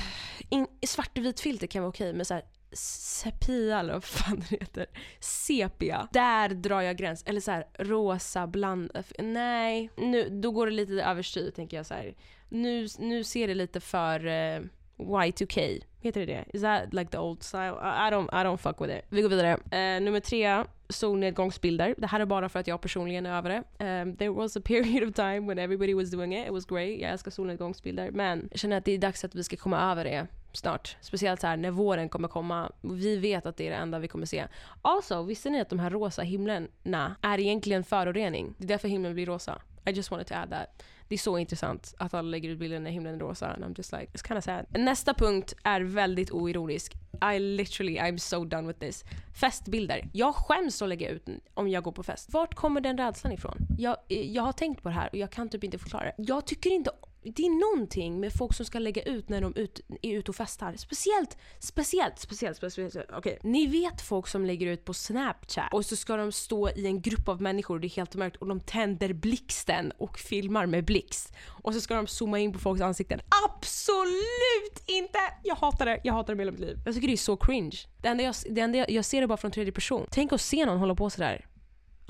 in, 0.48 0.66
svartvit 0.86 1.40
filter 1.40 1.66
kan 1.66 1.82
vara 1.82 1.88
okej, 1.88 2.12
men 2.12 2.24
så 2.24 2.34
här 2.34 2.42
sepia 2.72 3.80
eller 3.80 3.92
vad 3.92 4.04
fan 4.04 4.42
det 4.50 4.56
heter. 4.56 4.86
Sepia. 5.20 6.08
Där 6.12 6.48
drar 6.48 6.80
jag 6.80 6.96
gräns. 6.96 7.22
Eller 7.26 7.40
så 7.40 7.50
här, 7.50 7.64
rosa 7.78 8.46
bland... 8.46 8.90
Nej, 9.18 9.90
nu, 9.96 10.28
då 10.28 10.50
går 10.50 10.66
det 10.66 10.72
lite 10.72 10.92
överstyr 10.92 11.50
tänker 11.50 11.76
jag 11.76 11.86
så 11.86 11.94
här. 11.94 12.14
Nu, 12.48 12.86
nu 12.98 13.24
ser 13.24 13.48
det 13.48 13.54
lite 13.54 13.80
för 13.80 14.26
eh, 14.26 14.60
uh, 14.60 14.66
Y2K. 14.98 15.82
Heter 16.00 16.20
det 16.20 16.26
det? 16.26 16.44
Is 16.52 16.62
that 16.62 16.94
like 16.94 17.10
the 17.10 17.18
old 17.18 17.42
style? 17.42 17.74
I 17.82 18.10
don't, 18.10 18.28
I 18.32 18.44
don't 18.44 18.56
fuck 18.56 18.80
with 18.80 18.98
it. 18.98 19.04
Vi 19.08 19.22
går 19.22 19.28
vidare. 19.28 19.54
Uh, 19.54 20.04
nummer 20.04 20.20
tre, 20.20 20.64
solnedgångsbilder. 20.88 21.94
Det 21.98 22.06
här 22.06 22.20
är 22.20 22.26
bara 22.26 22.48
för 22.48 22.58
att 22.58 22.66
jag 22.66 22.80
personligen 22.80 23.26
är 23.26 23.38
över 23.38 23.50
det. 23.50 23.84
Um, 23.84 24.16
there 24.16 24.30
was 24.30 24.56
a 24.56 24.60
period 24.64 25.08
of 25.08 25.14
time 25.14 25.40
when 25.40 25.58
everybody 25.58 25.94
was 25.94 26.10
doing 26.10 26.34
it. 26.38 26.46
It 26.46 26.52
was 26.52 26.66
great. 26.66 27.00
Jag 27.00 27.10
älskar 27.10 27.30
solnedgångsbilder. 27.30 28.10
Men 28.10 28.48
jag 28.50 28.60
känner 28.60 28.76
att 28.76 28.84
det 28.84 28.92
är 28.92 28.98
dags 28.98 29.24
att 29.24 29.34
vi 29.34 29.44
ska 29.44 29.56
komma 29.56 29.92
över 29.92 30.04
det 30.04 30.26
snart. 30.52 30.96
Speciellt 31.00 31.40
så 31.40 31.46
här 31.46 31.56
när 31.56 31.70
våren 31.70 32.08
kommer 32.08 32.28
komma. 32.28 32.72
Vi 32.80 33.16
vet 33.16 33.46
att 33.46 33.56
det 33.56 33.66
är 33.66 33.70
det 33.70 33.76
enda 33.76 33.98
vi 33.98 34.08
kommer 34.08 34.26
se. 34.26 34.46
Also, 34.82 35.22
visste 35.22 35.50
ni 35.50 35.60
att 35.60 35.68
de 35.68 35.78
här 35.78 35.90
rosa 35.90 36.22
himlarna 36.22 37.16
är 37.22 37.40
egentligen 37.40 37.84
förorening? 37.84 38.54
Det 38.58 38.64
är 38.64 38.68
därför 38.68 38.88
himlen 38.88 39.14
blir 39.14 39.26
rosa. 39.26 39.62
I 39.86 39.90
just 39.90 40.10
wanted 40.10 40.26
to 40.26 40.34
add 40.34 40.50
that. 40.50 40.82
Det 41.08 41.14
är 41.14 41.18
så 41.18 41.38
intressant 41.38 41.94
att 41.98 42.14
alla 42.14 42.28
lägger 42.28 42.48
ut 42.48 42.58
bilder 42.58 42.80
när 42.80 42.90
himlen 42.90 43.14
är 43.14 43.18
rosa. 43.18 43.48
And 43.48 43.64
I'm 43.64 43.74
just 43.76 43.92
like, 43.92 44.06
it's 44.12 44.28
kind 44.28 44.38
of 44.38 44.44
sad. 44.44 44.66
Nästa 44.70 45.14
punkt 45.14 45.54
är 45.64 45.80
väldigt 45.80 46.30
oironisk. 46.30 46.94
I 47.34 47.38
literally, 47.38 47.98
I'm 47.98 48.18
so 48.18 48.44
done 48.44 48.68
with 48.68 48.78
this. 48.78 49.04
Festbilder. 49.40 50.08
Jag 50.12 50.34
skäms 50.34 50.82
att 50.82 50.88
lägga 50.88 51.08
ut 51.08 51.28
om 51.54 51.68
jag 51.68 51.84
går 51.84 51.92
på 51.92 52.02
fest. 52.02 52.32
Vart 52.32 52.54
kommer 52.54 52.80
den 52.80 52.98
rädslan 52.98 53.32
ifrån? 53.32 53.56
Jag, 53.78 53.96
eh, 54.08 54.32
jag 54.32 54.42
har 54.42 54.52
tänkt 54.52 54.82
på 54.82 54.88
det 54.88 54.94
här 54.94 55.08
och 55.12 55.18
jag 55.18 55.30
kan 55.30 55.48
typ 55.48 55.64
inte 55.64 55.78
förklara 55.78 56.04
det. 56.04 56.14
Jag 56.16 56.46
tycker 56.46 56.70
inte 56.70 56.90
det 57.22 57.42
är 57.42 57.74
någonting 57.74 58.20
med 58.20 58.32
folk 58.32 58.54
som 58.54 58.66
ska 58.66 58.78
lägga 58.78 59.02
ut 59.02 59.28
när 59.28 59.40
de 59.40 59.54
ut, 59.56 59.80
är 60.02 60.18
ute 60.18 60.30
och 60.30 60.36
festar. 60.36 60.74
Speciellt, 60.76 61.38
speciellt, 61.58 62.18
speciellt, 62.18 62.56
speciellt. 62.56 62.96
Okej, 62.96 63.18
okay. 63.18 63.50
ni 63.50 63.66
vet 63.66 64.00
folk 64.00 64.26
som 64.26 64.44
lägger 64.44 64.66
ut 64.66 64.84
på 64.84 64.94
snapchat 64.94 65.74
och 65.74 65.84
så 65.86 65.96
ska 65.96 66.16
de 66.16 66.32
stå 66.32 66.70
i 66.70 66.86
en 66.86 67.00
grupp 67.00 67.28
av 67.28 67.42
människor 67.42 67.74
och 67.74 67.80
det 67.80 67.86
är 67.86 67.96
helt 67.96 68.14
mörkt 68.14 68.36
och 68.36 68.46
de 68.46 68.60
tänder 68.60 69.12
blixten 69.12 69.92
och 69.98 70.18
filmar 70.18 70.66
med 70.66 70.84
blixt. 70.84 71.32
Och 71.46 71.74
så 71.74 71.80
ska 71.80 71.94
de 71.94 72.06
zooma 72.06 72.38
in 72.38 72.52
på 72.52 72.58
folks 72.58 72.82
ansikten. 72.82 73.20
Absolut 73.44 74.82
inte! 74.86 75.18
Jag 75.44 75.56
hatar 75.56 75.86
det, 75.86 76.00
jag 76.04 76.12
hatar 76.12 76.32
det 76.32 76.36
med 76.36 76.46
hela 76.46 76.52
mitt 76.52 76.60
liv. 76.60 76.78
Jag 76.84 76.94
tycker 76.94 77.08
det 77.08 77.14
är 77.14 77.16
så 77.16 77.36
cringe. 77.36 77.76
Det 78.02 78.08
enda 78.08 78.24
jag, 78.24 78.34
det 78.50 78.60
enda 78.60 78.78
jag, 78.78 78.90
jag 78.90 79.04
ser 79.04 79.20
det 79.20 79.26
bara 79.26 79.38
från 79.38 79.50
tredje 79.50 79.72
person. 79.72 80.06
Tänk 80.10 80.32
att 80.32 80.40
se 80.40 80.66
någon 80.66 80.78
hålla 80.78 80.94
på 80.94 81.10
sådär. 81.10 81.46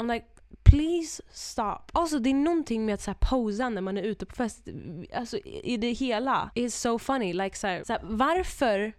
I'm 0.01 0.13
like, 0.13 0.27
Please 0.71 1.23
stop. 1.31 1.79
Alltså 1.93 2.19
det 2.19 2.31
är 2.31 2.35
någonting 2.35 2.87
med 2.87 2.95
att 2.95 3.01
så 3.01 3.11
här, 3.11 3.19
posa 3.21 3.69
när 3.69 3.81
man 3.81 3.99
är 3.99 4.03
ute 4.03 4.27
på 4.27 4.35
fest. 4.35 4.69
Alltså 5.15 5.39
i 5.39 5.77
det 5.77 5.93
hela. 5.93 6.51
It's 6.55 6.69
so 6.69 6.99
funny. 6.99 7.33
Like, 7.33 7.57
så 7.57 7.67
här, 7.67 7.85
så 7.85 7.93
här, 7.93 8.01
varför 8.05 8.93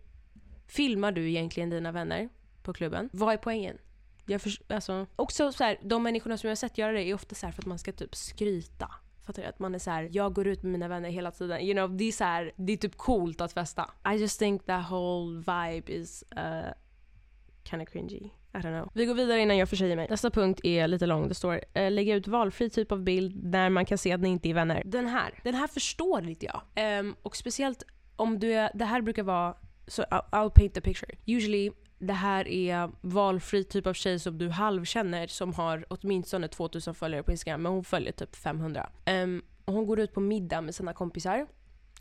filmar 0.67 1.11
du 1.11 1.29
egentligen 1.29 1.69
dina 1.69 1.91
vänner 1.91 2.29
på 2.63 2.73
klubben? 2.73 3.09
Vad 3.13 3.33
är 3.33 3.37
poängen? 3.37 3.77
Jag 4.25 4.41
för, 4.41 4.51
alltså, 4.67 5.07
också 5.15 5.51
så 5.51 5.63
här, 5.63 5.79
de 5.83 6.03
människorna 6.03 6.37
som 6.37 6.47
jag 6.47 6.51
har 6.51 6.55
sett 6.55 6.77
göra 6.77 6.91
det 6.91 7.03
är 7.03 7.13
ofta 7.13 7.35
så 7.35 7.51
för 7.51 7.61
att 7.61 7.65
man 7.65 7.79
ska 7.79 7.91
typ 7.91 8.15
skryta. 8.15 8.91
Fattar 9.25 9.41
du? 9.41 9.47
Att 9.47 9.59
man 9.59 9.75
är 9.75 9.79
så 9.79 9.91
här, 9.91 10.09
jag 10.11 10.33
går 10.33 10.47
ut 10.47 10.63
med 10.63 10.71
mina 10.71 10.87
vänner 10.87 11.09
hela 11.09 11.31
tiden. 11.31 11.61
You 11.61 11.73
know, 11.73 11.97
det 11.97 12.03
är 12.03 12.11
så 12.11 12.23
här, 12.23 12.51
det 12.55 12.73
är 12.73 12.77
typ 12.77 12.97
coolt 12.97 13.41
att 13.41 13.53
festa. 13.53 13.91
I 14.13 14.15
just 14.15 14.39
think 14.39 14.65
that 14.65 14.91
whole 14.91 15.37
vibe 15.37 15.93
is 15.93 16.23
uh, 16.37 16.73
kind 17.63 17.81
of 17.81 17.89
cringy. 17.89 18.29
I 18.53 18.57
don't 18.57 18.79
know. 18.79 18.91
Vi 18.93 19.05
går 19.05 19.13
vidare 19.13 19.39
innan 19.39 19.57
jag 19.57 19.69
försäger 19.69 19.95
mig. 19.95 20.07
Nästa 20.09 20.29
punkt 20.29 20.59
är 20.63 20.87
lite 20.87 21.05
lång. 21.05 21.27
Det 21.27 21.35
står 21.35 21.61
eh, 21.73 21.91
lägga 21.91 22.15
ut 22.15 22.27
valfri 22.27 22.69
typ 22.69 22.91
av 22.91 23.03
bild 23.03 23.51
där 23.51 23.69
man 23.69 23.85
kan 23.85 23.97
se 23.97 24.11
att 24.11 24.21
ni 24.21 24.29
inte 24.29 24.49
är 24.49 24.53
vänner. 24.53 24.81
Den 24.85 25.07
här, 25.07 25.39
den 25.43 25.55
här 25.55 25.67
förstår 25.67 26.29
inte 26.29 26.45
jag. 26.45 26.99
Um, 26.99 27.15
och 27.23 27.35
speciellt 27.35 27.83
om 28.15 28.39
du 28.39 28.53
är, 28.53 28.71
det 28.73 28.85
här 28.85 29.01
brukar 29.01 29.23
vara, 29.23 29.53
så 29.87 30.01
so 30.01 30.07
I'll, 30.15 30.29
I'll 30.31 30.49
paint 30.49 30.73
the 30.73 30.81
picture. 30.81 31.15
Usually 31.25 31.71
det 31.99 32.13
här 32.13 32.47
är 32.47 32.91
valfri 33.01 33.63
typ 33.63 33.87
av 33.87 33.93
tjej 33.93 34.19
som 34.19 34.37
du 34.37 34.49
halvkänner 34.49 35.27
som 35.27 35.53
har 35.53 35.85
åtminstone 35.89 36.47
2000 36.47 36.95
följare 36.95 37.23
på 37.23 37.31
Instagram 37.31 37.61
men 37.61 37.71
hon 37.71 37.83
följer 37.83 38.11
typ 38.11 38.35
500. 38.35 38.89
Um, 38.89 38.99
ehm, 39.05 39.41
och 39.65 39.73
hon 39.73 39.85
går 39.85 39.99
ut 39.99 40.13
på 40.13 40.19
middag 40.19 40.61
med 40.61 40.75
sina 40.75 40.93
kompisar 40.93 41.47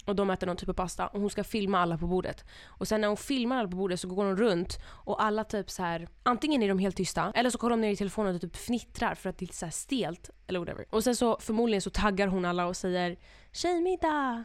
och 0.07 0.17
de 0.17 0.31
äter 0.31 0.47
någon 0.47 0.57
typ 0.57 0.69
av 0.69 0.75
pasta 0.75 1.07
och 1.07 1.21
hon 1.21 1.31
ska 1.31 1.45
filma 1.45 1.79
alla 1.79 1.99
på 1.99 2.07
bordet. 2.07 2.45
Och 2.67 2.89
sen 2.89 3.01
när 3.01 3.09
hon 3.09 3.17
filmar 3.17 3.57
alla 3.57 3.69
på 3.69 3.77
bordet 3.77 4.01
så 4.01 4.09
går 4.09 4.25
hon 4.25 4.37
runt 4.37 4.79
och 4.87 5.23
alla 5.23 5.45
typ 5.45 5.71
så 5.71 5.83
här 5.83 6.09
antingen 6.23 6.63
är 6.63 6.69
de 6.69 6.79
helt 6.79 6.97
tysta 6.97 7.33
eller 7.35 7.51
så 7.51 7.59
kollar 7.59 7.77
de 7.77 7.81
ner 7.81 7.91
i 7.91 7.97
telefonen 7.97 8.35
och 8.35 8.41
typ 8.41 8.57
fnittrar 8.57 9.15
för 9.15 9.31
att 9.31 9.39
det 9.39 9.45
är 9.45 9.47
lite 9.47 9.57
så 9.57 9.71
stelt 9.71 10.31
eller 10.47 10.59
whatever. 10.59 10.87
Och 10.91 11.05
sen 11.05 11.17
så 11.17 11.39
förmodligen 11.41 11.83
så 11.83 11.91
taggar 11.91 12.27
hon 12.27 12.45
alla 12.45 12.67
och 12.67 12.77
säger 12.77 13.19
tjejmiddag, 13.53 14.45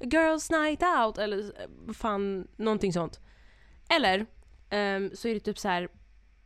girls 0.00 0.50
night 0.50 0.82
out 0.82 1.18
eller 1.18 1.38
eh, 1.38 1.92
fan 1.92 2.48
någonting 2.56 2.92
sånt. 2.92 3.20
Eller 3.88 4.20
um, 4.70 5.10
så 5.14 5.28
är 5.28 5.34
det 5.34 5.40
typ 5.40 5.58
så 5.58 5.68
här 5.68 5.88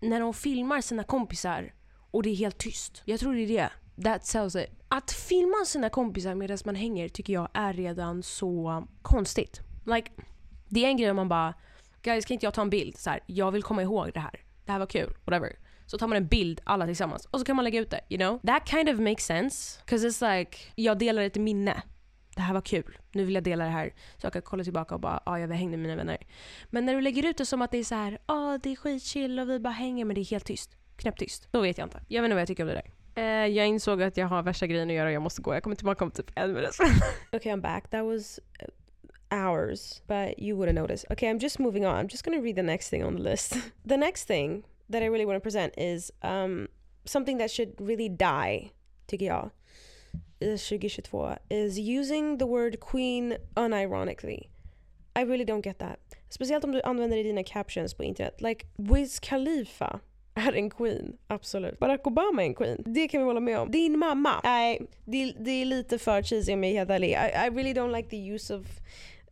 när 0.01 0.21
de 0.21 0.35
filmar 0.35 0.81
sina 0.81 1.05
kompisar 1.05 1.75
och 2.11 2.23
det 2.23 2.31
är 2.31 2.35
helt 2.35 2.59
tyst. 2.59 3.03
Jag 3.05 3.21
tror 3.21 3.35
det 3.35 3.41
är 3.41 3.49
det. 3.49 3.71
That 4.05 4.27
sells 4.27 4.57
it. 4.57 4.71
Att 4.89 5.11
filma 5.11 5.65
sina 5.67 5.91
kompisar 5.91 6.35
medan 6.35 6.59
man 6.65 6.75
hänger 6.75 7.09
tycker 7.09 7.33
jag 7.33 7.49
är 7.55 7.73
redan 7.73 8.23
så 8.23 8.87
konstigt. 9.03 9.61
Like, 9.87 10.11
det 10.69 10.85
är 10.85 10.89
en 10.89 10.97
grej 10.97 11.11
om 11.11 11.17
man 11.17 11.29
bara 11.29 11.55
“guys 12.03 12.25
kan 12.25 12.35
inte 12.35 12.47
jag 12.47 12.55
ta 12.55 12.63
en 12.63 12.71
bild?” 12.71 12.99
så 12.99 13.11
här, 13.11 13.21
“jag 13.27 13.51
vill 13.51 13.63
komma 13.63 13.83
ihåg 13.83 14.11
det 14.15 14.21
här, 14.21 14.41
det 14.65 14.73
här 14.73 14.79
var 14.79 14.87
kul”, 14.87 15.15
whatever. 15.25 15.57
Så 15.87 15.99
tar 15.99 16.07
man 16.07 16.17
en 16.17 16.27
bild 16.27 16.61
alla 16.65 16.87
tillsammans 16.87 17.27
och 17.27 17.39
så 17.39 17.45
kan 17.45 17.57
man 17.57 17.65
lägga 17.65 17.81
ut 17.81 17.91
det, 17.91 18.01
you 18.09 18.19
know? 18.19 18.39
That 18.47 18.69
kind 18.69 18.89
of 18.89 18.99
makes 18.99 19.25
sense. 19.25 19.81
Cause 19.85 20.09
it's 20.09 20.39
like, 20.39 20.59
jag 20.75 20.99
delar 20.99 21.23
ett 21.23 21.37
minne. 21.37 21.83
Det 22.35 22.41
här 22.41 22.55
var 22.55 22.61
kul. 22.61 22.99
Nu 23.13 23.25
vill 23.25 23.35
jag 23.35 23.45
dela 23.45 23.65
det 23.65 23.71
här 23.71 23.95
så 24.17 24.27
jag 24.27 24.33
kan 24.33 24.43
kolla 24.43 24.65
tillbaka 24.65 24.95
och 24.95 25.01
bara 25.01 25.23
ja, 25.27 25.33
ah, 25.33 25.39
jag 25.39 25.49
hängde 25.49 25.77
med 25.77 25.83
mina 25.83 25.97
vänner. 25.97 26.27
Men 26.71 26.87
när 26.87 26.95
du 26.95 27.01
lägger 27.01 27.27
ut 27.27 27.37
det 27.37 27.47
som 27.47 27.63
att 27.63 27.71
det 27.71 27.79
är 27.79 27.85
så 27.85 27.95
här, 27.95 28.13
ja 28.13 28.35
ah, 28.35 28.59
det 28.59 28.73
är 28.73 28.77
skitchill 28.77 29.39
och 29.39 29.51
vi 29.51 29.59
bara 29.59 29.73
hänger 29.73 30.05
men 30.05 30.15
det 30.15 30.21
är 30.21 30.25
helt 30.25 30.47
tyst. 30.47 30.77
Knäpptyst. 30.97 31.49
Då 31.53 31.61
vet 31.61 31.79
jag 31.79 31.87
inte. 31.87 32.01
Jag 32.09 32.23
vet 32.23 32.27
inte 32.27 32.35
vad 32.35 32.41
jag 32.41 32.49
tycker 32.49 32.63
om 32.63 32.69
det 32.69 32.75
där. 32.75 33.00
Eh, 33.15 33.47
jag 33.47 33.67
insåg 33.67 34.03
att 34.03 34.17
jag 34.17 34.27
har 34.27 34.43
värsta 34.43 34.67
grejen 34.67 34.89
att 34.89 34.95
göra 34.95 35.07
och 35.07 35.13
jag 35.13 35.23
måste 35.23 35.43
gå. 35.43 35.55
Jag 35.55 35.63
kommer 35.63 35.77
tillbaka 35.77 36.05
om 36.05 36.11
typ 36.11 36.31
en 36.35 36.53
minut. 36.53 36.77
okay, 37.33 37.53
I'm 37.53 37.61
back. 37.61 37.91
That 37.91 38.05
was 38.05 38.41
uh, 38.63 38.69
hours, 39.31 40.03
but 40.07 40.39
you 40.39 40.57
wouldn't 40.57 40.75
notice. 40.75 41.05
Okay, 41.11 41.31
I'm 41.31 41.43
just 41.43 41.59
moving 41.59 41.87
on. 41.87 41.95
I'm 41.95 42.09
just 42.09 42.25
gonna 42.25 42.41
read 42.41 42.57
the 42.57 42.63
next 42.63 42.91
thing 42.91 43.05
on 43.05 43.17
the 43.17 43.23
list. 43.23 43.57
the 43.85 43.97
next 43.97 44.25
thing 44.25 44.65
that 44.89 45.03
I 45.03 45.07
really 45.07 45.27
want 45.27 45.37
to 45.37 45.41
present 45.41 45.75
is 45.79 46.13
um, 46.23 46.69
something 47.05 47.39
that 47.39 47.51
should 47.51 47.81
really 47.81 48.09
die, 48.09 48.71
tycker 49.07 49.27
jag, 49.27 49.51
2022, 50.41 51.37
is 51.51 51.79
using 51.79 52.39
the 52.39 52.47
word 52.47 52.81
queen 52.81 53.37
unironically. 53.57 54.49
I 55.17 55.23
really 55.23 55.45
don't 55.45 55.65
get 55.65 55.79
that. 55.79 55.99
Speciellt 56.29 56.65
om 56.65 56.73
du 56.73 56.83
använder 56.83 57.17
det 57.17 57.21
i 57.21 57.23
dina 57.23 57.45
captions 57.45 57.95
på 57.95 58.03
internet. 58.03 58.41
Like 58.41 58.67
Wiz 58.77 59.21
Khalifa 59.21 60.01
är 60.35 60.53
en 60.53 60.71
queen, 60.71 61.17
absolut. 61.27 61.79
Barack 61.79 62.07
Obama 62.07 62.43
är 62.43 62.47
en 62.47 62.55
queen, 62.55 62.83
det 62.87 63.09
kan 63.09 63.21
vi 63.21 63.25
hålla 63.25 63.41
med 63.41 63.59
om. 63.59 63.71
Din 63.71 63.99
mamma, 63.99 64.41
nej, 64.45 64.83
det, 65.05 65.33
det 65.39 65.51
är 65.51 65.65
lite 65.65 65.99
för 65.99 66.23
cheesy 66.23 66.53
om 66.53 66.65
jag 66.65 66.73
är 66.73 66.79
helt 66.79 66.91
ärlig. 66.91 67.09
I, 67.09 67.47
I 67.47 67.51
really 67.51 67.73
don't 67.73 67.97
like 67.97 68.09
the 68.09 68.33
use 68.35 68.55
of 68.55 68.67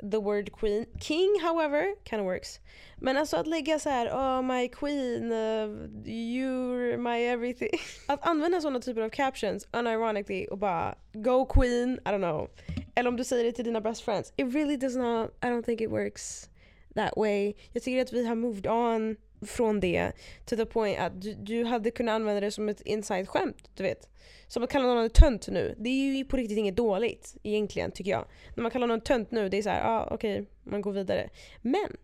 the 0.00 0.18
word 0.18 0.52
queen. 0.52 0.86
King 1.00 1.40
however, 1.42 1.94
kind 2.04 2.20
of 2.22 2.26
works. 2.26 2.60
Men 2.96 3.16
alltså 3.16 3.36
att 3.36 3.46
lägga 3.46 3.78
så 3.78 3.90
här, 3.90 4.08
oh 4.08 4.42
my 4.42 4.68
queen, 4.68 5.32
uh, 5.32 5.68
you're 6.04 6.96
my 6.96 7.24
everything. 7.24 7.70
Att 8.06 8.26
använda 8.26 8.60
sådana 8.60 8.80
typer 8.80 9.00
av 9.00 9.08
captions 9.08 9.68
unironically 9.72 10.46
och 10.46 10.58
bara 10.58 10.94
go 11.12 11.46
queen, 11.46 12.00
I 12.04 12.08
don't 12.08 12.18
know. 12.18 12.50
Eller 12.94 13.08
om 13.08 13.16
du 13.16 13.24
säger 13.24 13.44
det 13.44 13.52
till 13.52 13.64
dina 13.64 13.80
best 13.80 14.02
friends. 14.02 14.32
It 14.36 14.54
really 14.54 14.76
does 14.76 14.96
not, 14.96 15.30
I 15.42 15.46
don't 15.46 15.62
think 15.62 15.80
it 15.80 15.90
works 15.90 16.48
that 16.94 17.12
way. 17.16 17.54
Jag 17.72 17.82
tycker 17.82 18.02
att 18.02 18.12
vi 18.12 18.26
har 18.26 18.34
moved 18.34 18.66
on 18.66 19.16
från 19.46 19.80
det 19.80 20.12
to 20.44 20.56
the 20.56 20.66
point 20.66 20.98
att 20.98 21.22
du, 21.22 21.34
du 21.34 21.64
hade 21.64 21.90
kunnat 21.90 22.12
använda 22.12 22.40
det 22.40 22.50
som 22.50 22.68
ett 22.68 22.80
inside-skämt, 22.80 23.70
du 23.74 23.82
vet. 23.82 24.08
Som 24.46 24.62
att 24.62 24.70
kalla 24.70 24.94
någon 24.94 25.10
tönt 25.10 25.48
nu, 25.48 25.74
det 25.78 25.88
är 25.88 26.16
ju 26.16 26.24
på 26.24 26.36
riktigt 26.36 26.58
inget 26.58 26.76
dåligt 26.76 27.36
egentligen 27.42 27.92
tycker 27.92 28.10
jag. 28.10 28.24
När 28.54 28.62
man 28.62 28.70
kallar 28.70 28.86
någon 28.86 29.00
tönt 29.00 29.30
nu, 29.30 29.48
det 29.48 29.58
är 29.58 29.62
såhär, 29.62 29.80
ja 29.80 29.88
ah, 29.88 30.08
okej, 30.10 30.40
okay, 30.40 30.46
man 30.62 30.80
går 30.80 30.92
vidare. 30.92 31.30
Men, 31.62 31.96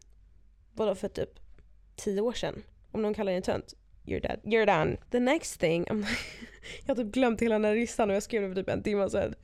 vadå 0.72 0.94
för 0.94 1.08
typ 1.08 1.30
tio 1.96 2.20
år 2.20 2.32
sedan? 2.32 2.62
Om 2.90 3.02
någon 3.02 3.14
kallar 3.14 3.32
dig 3.32 3.36
en 3.36 3.42
tönt, 3.42 3.74
you're 4.04 4.22
dead. 4.22 4.40
You're 4.44 4.66
done. 4.66 4.96
The 5.10 5.20
next 5.20 5.60
thing, 5.60 5.86
jag 6.86 6.94
har 6.96 7.04
typ 7.04 7.12
glömt 7.12 7.42
hela 7.42 7.54
den 7.54 7.64
här 7.64 7.74
listan 7.74 8.10
och 8.10 8.16
jag 8.16 8.22
skrev 8.22 8.42
den 8.42 8.54
för 8.54 8.62
typ 8.62 8.70
en 8.70 8.82
timme 8.82 9.10
sedan. 9.10 9.34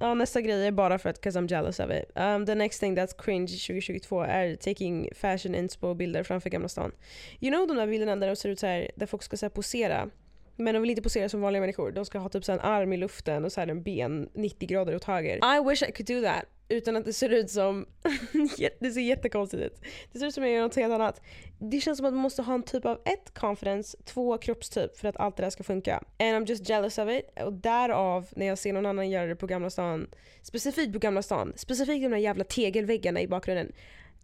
Ja, 0.00 0.14
nästa 0.14 0.40
grej 0.40 0.66
är 0.66 0.70
bara 0.70 0.98
för 0.98 1.10
att 1.10 1.20
cause 1.20 1.38
I'm 1.38 1.50
jealous 1.50 1.80
of 1.80 1.90
it. 1.90 2.04
Um, 2.14 2.46
the 2.46 2.54
next 2.54 2.80
thing 2.80 2.98
that's 2.98 3.24
cringe 3.24 3.46
2022 3.46 4.22
är 4.22 4.56
taking 4.56 5.08
fashion 5.14 5.54
inspo 5.54 5.94
bilder 5.94 6.22
framför 6.22 6.50
Gamla 6.50 6.68
stan. 6.68 6.92
You 7.40 7.54
know 7.54 7.68
de 7.68 7.76
där 7.76 7.86
bilderna 7.86 8.16
där 8.16 8.26
de 8.26 8.36
ser 8.36 8.48
ut 8.48 8.58
så 8.58 8.66
här, 8.66 8.90
där 8.94 9.06
folk 9.06 9.22
ska 9.22 9.36
så 9.36 9.46
här, 9.46 9.50
posera. 9.50 10.10
Men 10.56 10.74
de 10.74 10.80
vill 10.80 10.90
inte 10.90 11.02
posera 11.02 11.28
som 11.28 11.40
vanliga 11.40 11.60
människor. 11.60 11.92
De 11.92 12.04
ska 12.04 12.18
ha 12.18 12.28
typ 12.28 12.44
så 12.44 12.52
en 12.52 12.60
arm 12.60 12.92
i 12.92 12.96
luften 12.96 13.44
och 13.44 13.52
så 13.52 13.60
här 13.60 13.68
en 13.68 13.82
ben 13.82 14.28
90 14.34 14.68
grader 14.68 14.96
åt 14.96 15.04
höger. 15.04 15.36
I 15.36 15.68
wish 15.70 15.82
I 15.82 15.92
could 15.92 16.06
do 16.06 16.28
that 16.28 16.44
utan 16.68 16.96
att 16.96 17.04
det 17.04 17.12
ser 17.12 17.28
ut 17.30 17.50
som... 17.50 17.86
det 18.78 18.90
ser 18.90 19.00
jättekonstigt 19.00 19.62
ut. 19.62 19.80
Det 20.12 20.18
ser 20.18 20.26
ut 20.26 20.34
som 20.34 20.44
jag 20.44 20.52
gör 20.52 20.62
något 20.62 20.76
helt 20.76 20.92
annat. 20.92 21.20
Det 21.58 21.80
känns 21.80 21.98
som 21.98 22.06
att 22.06 22.12
man 22.12 22.22
måste 22.22 22.42
ha 22.42 22.54
en 22.54 22.62
typ 22.62 22.84
av 22.84 23.00
ett 23.04 23.34
confidence, 23.34 23.98
två 24.04 24.38
kroppstyp 24.38 24.96
för 24.96 25.08
att 25.08 25.16
allt 25.16 25.36
det 25.36 25.42
där 25.42 25.50
ska 25.50 25.62
funka. 25.62 25.96
And 25.96 26.36
I'm 26.36 26.48
just 26.48 26.68
jealous 26.68 26.98
of 26.98 27.10
it. 27.10 27.30
Och 27.44 27.52
därav 27.52 28.26
när 28.36 28.46
jag 28.46 28.58
ser 28.58 28.72
någon 28.72 28.86
annan 28.86 29.10
göra 29.10 29.26
det 29.26 29.36
på 29.36 29.46
Gamla 29.46 29.70
stan, 29.70 30.08
specifikt 30.42 30.92
på 30.92 30.98
Gamla 30.98 31.22
stan, 31.22 31.52
specifikt 31.56 32.02
de 32.02 32.08
där 32.08 32.18
jävla 32.18 32.44
tegelväggarna 32.44 33.20
i 33.20 33.28
bakgrunden. 33.28 33.72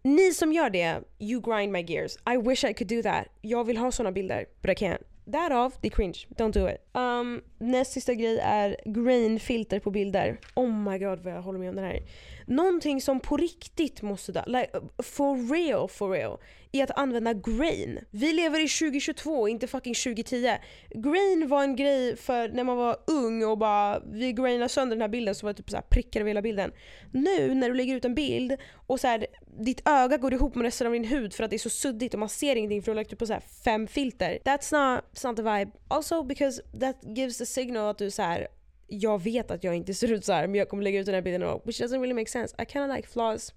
Ni 0.03 0.33
som 0.33 0.53
gör 0.53 0.71
det, 0.71 1.01
you 1.19 1.41
grind 1.41 1.73
my 1.73 1.83
gears. 1.83 2.17
I 2.17 2.49
wish 2.49 2.65
I 2.65 2.75
could 2.75 2.89
do 2.89 3.03
that. 3.03 3.27
Jag 3.41 3.65
vill 3.65 3.77
ha 3.77 3.93
såna 3.93 4.13
bilder, 4.13 4.47
but 4.63 4.71
I 4.71 4.85
can't. 4.85 5.03
Därav, 5.25 5.75
det 5.81 5.88
är 5.88 5.90
cringe. 5.90 6.19
Don't 6.28 6.52
do 6.52 6.69
it. 6.69 6.76
Um, 6.93 7.43
näst 7.59 7.93
sista 7.93 8.14
grej 8.14 8.38
är 8.38 8.76
grain-filter 8.85 9.81
på 9.81 9.90
bilder. 9.90 10.40
Oh 10.54 10.73
my 10.73 10.99
god 10.99 11.19
vad 11.21 11.33
jag 11.33 11.43
håller 11.43 11.59
med 11.59 11.69
om 11.69 11.76
det 11.76 11.83
här. 11.83 12.02
Någonting 12.47 13.00
som 13.00 13.21
på 13.21 13.37
riktigt 13.37 14.02
måste 14.02 14.33
dö, 14.33 14.43
like 14.47 14.71
for 15.02 15.52
real 15.54 15.88
for 15.88 16.11
real, 16.11 16.38
är 16.73 16.85
att 16.85 16.99
använda 16.99 17.33
grain. 17.33 17.99
Vi 18.11 18.33
lever 18.33 18.64
i 18.64 18.69
2022, 18.69 19.49
inte 19.49 19.66
fucking 19.66 19.95
2010. 19.95 20.57
Grain 20.90 21.49
var 21.49 21.62
en 21.62 21.76
grej 21.76 22.16
för 22.16 22.49
när 22.49 22.64
man 22.64 22.76
var 22.76 22.97
ung 23.07 23.45
och 23.45 23.59
bara 23.59 24.00
vi 24.12 24.33
grainar 24.33 24.69
sönder 24.69 24.97
den 24.97 25.02
här 25.02 25.09
bilden 25.09 25.35
så 25.35 25.47
var 25.47 25.52
det 25.52 25.57
typ 25.57 25.71
så 25.71 25.76
här 25.76 25.83
prickar 25.83 26.21
över 26.21 26.28
hela 26.28 26.43
bilden. 26.43 26.73
Nu 27.12 27.54
när 27.54 27.69
du 27.69 27.75
lägger 27.75 27.97
ut 27.97 28.04
en 28.04 28.14
bild 28.14 28.57
och 28.87 29.00
så 29.00 29.07
här, 29.07 29.26
ditt 29.59 29.88
öga 29.88 30.16
går 30.16 30.35
ihop 30.35 30.54
med 30.54 30.64
resten 30.64 30.87
av 30.87 30.93
din 30.93 31.04
hud 31.04 31.35
för 31.35 31.45
att 31.45 31.50
det 31.50 31.57
är 31.57 31.59
så 31.59 31.71
suddigt 31.71 32.14
och 32.14 32.21
man 32.21 32.28
ser 32.28 32.57
ingenting 32.57 32.83
för 32.83 32.87
du 32.87 32.90
har 32.90 33.02
lagt 33.02 33.12
upp 33.12 33.19
på 33.19 33.26
så 33.26 33.38
fem 33.64 33.87
filter. 33.87 34.38
That's 34.45 34.95
not, 34.95 35.13
it's 35.14 35.26
not 35.26 35.37
the 35.37 35.42
vibe. 35.42 35.73
Also 35.88 36.23
because 36.23 36.62
that 36.80 36.97
gives 37.16 37.38
the 37.38 37.47
signal 37.47 37.90
att 37.90 37.99
du 37.99 38.11
så 38.11 38.23
här, 38.23 38.49
jag 38.87 39.23
vet 39.23 39.50
att 39.50 39.64
jag 39.64 39.75
inte 39.75 39.94
ser 39.94 40.12
ut 40.12 40.25
så 40.25 40.33
här, 40.33 40.47
men 40.47 40.54
jag 40.54 40.68
kommer 40.68 40.83
lägga 40.83 41.00
ut 41.00 41.06
den 41.06 41.14
här 41.14 41.23
bilden 41.23 41.42
och 41.42 41.62
which 41.68 41.80
doesn't 41.80 42.00
really 42.00 42.14
make 42.14 42.30
sense. 42.30 42.56
I 42.62 42.66
kind 42.66 42.90
of 42.90 42.97
like 42.97 43.09
flaws. 43.09 43.54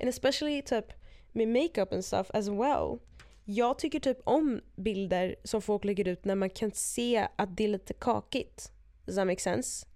And 0.00 0.08
especially 0.08 0.62
typ 0.62 0.84
med 1.32 1.48
makeup 1.48 1.92
and 1.92 2.04
stuff 2.04 2.30
as 2.30 2.48
well. 2.48 2.98
Jag 3.44 3.78
tycker 3.78 4.00
typ 4.00 4.18
om 4.24 4.60
bilder 4.76 5.36
som 5.44 5.62
folk 5.62 5.84
lägger 5.84 6.08
ut 6.08 6.24
när 6.24 6.34
man 6.34 6.50
kan 6.50 6.70
se 6.72 7.28
att 7.36 7.56
det 7.56 7.64
är 7.64 7.68
lite 7.68 7.94
kakigt. 7.94 8.72
Does 9.06 9.16
that 9.16 9.26
make 9.26 9.40
sense? 9.40 9.86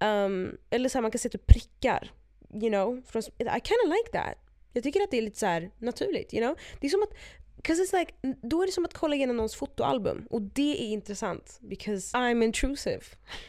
Um, 0.00 0.58
eller 0.70 0.88
så 0.88 0.98
här, 0.98 1.02
man 1.02 1.10
kan 1.10 1.18
se 1.18 1.28
typ 1.28 1.46
prickar. 1.46 2.12
You 2.52 2.70
know? 2.70 2.98
I 2.98 3.60
kind 3.64 3.80
of 3.84 3.88
like 3.88 4.10
that. 4.12 4.38
Jag 4.72 4.84
tycker 4.84 5.00
att 5.00 5.10
det 5.10 5.18
är 5.18 5.22
lite 5.22 5.38
så 5.38 5.46
här, 5.46 5.70
naturligt. 5.78 6.34
You 6.34 6.46
know? 6.46 6.58
Det 6.80 6.86
är 6.86 6.90
som 6.90 7.02
att 7.02 7.14
Cause 7.64 7.82
it's 7.82 7.98
like, 7.98 8.12
då 8.42 8.62
är 8.62 8.66
det 8.66 8.72
som 8.72 8.84
att 8.84 8.94
kolla 8.94 9.16
igenom 9.16 9.36
någons 9.36 9.54
fotoalbum 9.54 10.26
och 10.30 10.42
det 10.42 10.82
är 10.82 10.88
intressant 10.88 11.58
because 11.60 12.16
I'm 12.16 12.44
intrusive 12.44 13.02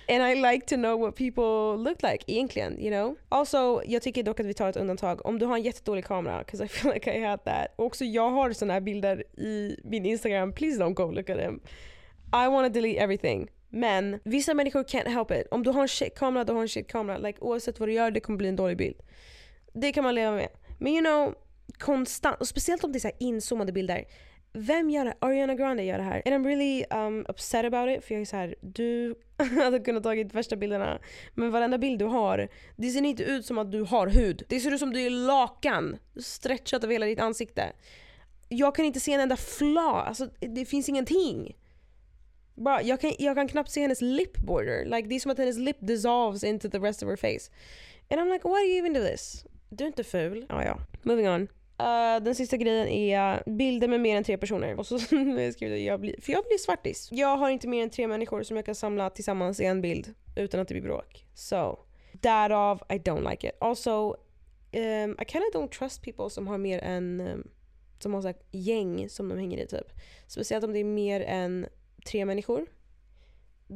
and 0.09 0.23
I 0.23 0.35
like 0.35 0.65
to 0.67 0.75
know 0.75 0.99
what 0.99 1.15
people 1.15 1.77
look 1.89 2.01
like 2.03 2.23
egentligen, 2.27 2.79
you 2.79 2.89
know? 2.89 3.15
Also, 3.29 3.81
jag 3.85 4.01
tycker 4.01 4.23
dock 4.23 4.39
att 4.39 4.45
vi 4.45 4.53
tar 4.53 4.69
ett 4.69 4.75
undantag. 4.75 5.25
Om 5.25 5.39
du 5.39 5.45
har 5.45 5.55
en 5.55 5.63
jättedålig 5.63 6.05
kamera, 6.05 6.43
cause 6.43 6.65
I 6.65 6.67
feel 6.67 6.93
like 6.93 7.17
I 7.17 7.23
had 7.23 7.43
that. 7.43 7.67
Och 7.75 7.85
också 7.85 8.05
jag 8.05 8.29
har 8.29 8.53
såna 8.53 8.73
här 8.73 8.81
bilder 8.81 9.39
i 9.39 9.79
min 9.83 10.05
Instagram, 10.05 10.53
please 10.53 10.83
don't 10.83 10.93
go 10.93 11.11
look 11.11 11.29
at 11.29 11.37
them. 11.37 11.61
I 12.33 12.47
wanna 12.47 12.69
delete 12.69 12.99
everything. 12.99 13.49
Men 13.69 14.19
vissa 14.23 14.53
människor 14.53 14.83
can't 14.83 15.09
help 15.09 15.31
it. 15.31 15.47
Om 15.51 15.63
du 15.63 15.69
har 15.69 15.81
en 15.81 15.87
shit 15.87 16.15
kamera, 16.15 16.43
du 16.43 16.53
har 16.53 16.61
en 16.61 16.69
shit 16.69 16.87
kamera. 16.87 17.17
Like, 17.17 17.39
oavsett 17.41 17.79
vad 17.79 17.89
du 17.89 17.93
gör, 17.93 18.11
det 18.11 18.19
kommer 18.19 18.37
bli 18.37 18.47
en 18.47 18.55
dålig 18.55 18.77
bild. 18.77 18.95
Det 19.73 19.91
kan 19.91 20.03
man 20.03 20.15
leva 20.15 20.31
med. 20.31 20.49
Men 20.79 20.93
you 20.93 21.01
know, 21.01 21.33
konstant, 21.77 22.39
och 22.39 22.47
speciellt 22.47 22.83
om 22.83 22.91
det 22.91 22.97
är 22.97 22.99
så 22.99 23.07
här 23.07 23.17
inzoomade 23.19 23.71
bilder. 23.71 24.05
Vem 24.55 24.89
gör 24.89 25.05
det? 25.05 25.13
Ariana 25.19 25.55
Grande 25.55 25.83
gör 25.83 25.97
det 25.97 26.03
här. 26.03 26.21
And 26.25 26.35
I'm 26.35 26.47
really 26.47 26.85
um, 26.89 27.25
upset 27.29 27.65
about 27.65 27.97
it. 27.97 28.05
För 28.05 28.13
jag 28.13 28.21
är 28.21 28.25
så 28.25 28.35
här, 28.35 28.55
du 28.61 29.15
hade 29.63 29.79
kunnat 29.79 30.03
tagit 30.03 30.33
värsta 30.33 30.55
bilderna. 30.55 30.99
Men 31.33 31.51
varenda 31.51 31.77
bild 31.77 31.99
du 31.99 32.05
har, 32.05 32.49
det 32.75 32.89
ser 32.89 33.01
inte 33.01 33.23
ut 33.23 33.45
som 33.45 33.57
att 33.57 33.71
du 33.71 33.81
har 33.81 34.07
hud. 34.07 34.43
Det 34.49 34.59
ser 34.59 34.71
ut 34.71 34.79
som 34.79 34.93
du 34.93 35.01
är 35.01 35.09
lakan. 35.09 35.97
Stretchat 36.19 36.83
över 36.83 36.93
hela 36.93 37.05
ditt 37.05 37.19
ansikte. 37.19 37.71
Jag 38.49 38.75
kan 38.75 38.85
inte 38.85 38.99
se 38.99 39.13
en 39.13 39.19
enda 39.19 39.37
flaw. 39.37 40.07
Alltså 40.07 40.29
det 40.39 40.65
finns 40.65 40.89
ingenting. 40.89 41.55
Bra, 42.55 42.81
jag, 42.81 43.01
kan, 43.01 43.11
jag 43.19 43.35
kan 43.35 43.47
knappt 43.47 43.71
se 43.71 43.81
hennes 43.81 44.01
lip 44.01 44.37
border. 44.37 44.85
Like, 44.85 45.07
det 45.07 45.15
är 45.15 45.19
som 45.19 45.31
att 45.31 45.37
hennes 45.37 45.57
lip 45.57 45.77
dissolves 45.79 46.43
into 46.43 46.69
the 46.69 46.79
rest 46.79 47.03
of 47.03 47.09
her 47.09 47.15
face. 47.15 47.51
And 48.09 48.21
I'm 48.21 48.33
like, 48.33 48.47
why 48.47 48.61
do 48.61 48.67
you 48.67 48.77
even 48.77 48.93
do 48.93 48.99
this? 48.99 49.45
Du 49.69 49.83
är 49.83 49.87
inte 49.87 50.03
ful. 50.03 50.45
Ja, 50.49 50.63
ja. 50.63 50.79
Moving 51.03 51.29
on. 51.29 51.47
Uh, 51.81 52.23
den 52.23 52.35
sista 52.35 52.57
grejen 52.57 52.87
är 52.87 53.43
bilder 53.45 53.87
med 53.87 54.01
mer 54.01 54.17
än 54.17 54.23
tre 54.23 54.37
personer. 54.37 54.79
Och 54.79 54.87
så 54.87 54.99
skriver 55.53 55.75
jag, 55.75 55.99
blir, 55.99 56.21
för 56.21 56.31
jag 56.31 56.43
blir 56.43 56.57
svartis. 56.57 57.09
Jag 57.11 57.37
har 57.37 57.49
inte 57.49 57.67
mer 57.67 57.83
än 57.83 57.89
tre 57.89 58.07
människor 58.07 58.43
som 58.43 58.57
jag 58.57 58.65
kan 58.65 58.75
samla 58.75 59.09
tillsammans 59.09 59.59
i 59.59 59.65
en 59.65 59.81
bild 59.81 60.13
utan 60.35 60.59
att 60.59 60.67
det 60.67 60.73
blir 60.73 60.83
bråk. 60.83 61.25
So, 61.33 61.79
därav 62.11 62.83
I 62.89 62.93
don't 62.93 63.29
like 63.29 63.47
it. 63.47 63.53
Also, 63.59 64.15
um, 64.73 65.17
I 65.21 65.25
kinda 65.27 65.45
don't 65.53 65.69
trust 65.69 66.03
people 66.03 66.29
som 66.29 66.47
har 66.47 66.57
mer 66.57 66.79
än 66.79 67.21
um, 67.21 67.47
som 67.99 68.13
har 68.13 68.21
så 68.21 68.33
gäng 68.51 69.09
som 69.09 69.29
de 69.29 69.37
hänger 69.37 69.57
i 69.57 69.67
typ. 69.67 69.87
Speciellt 70.27 70.65
om 70.65 70.73
det 70.73 70.79
är 70.79 70.83
mer 70.83 71.21
än 71.21 71.65
tre 72.05 72.25
människor. 72.25 72.65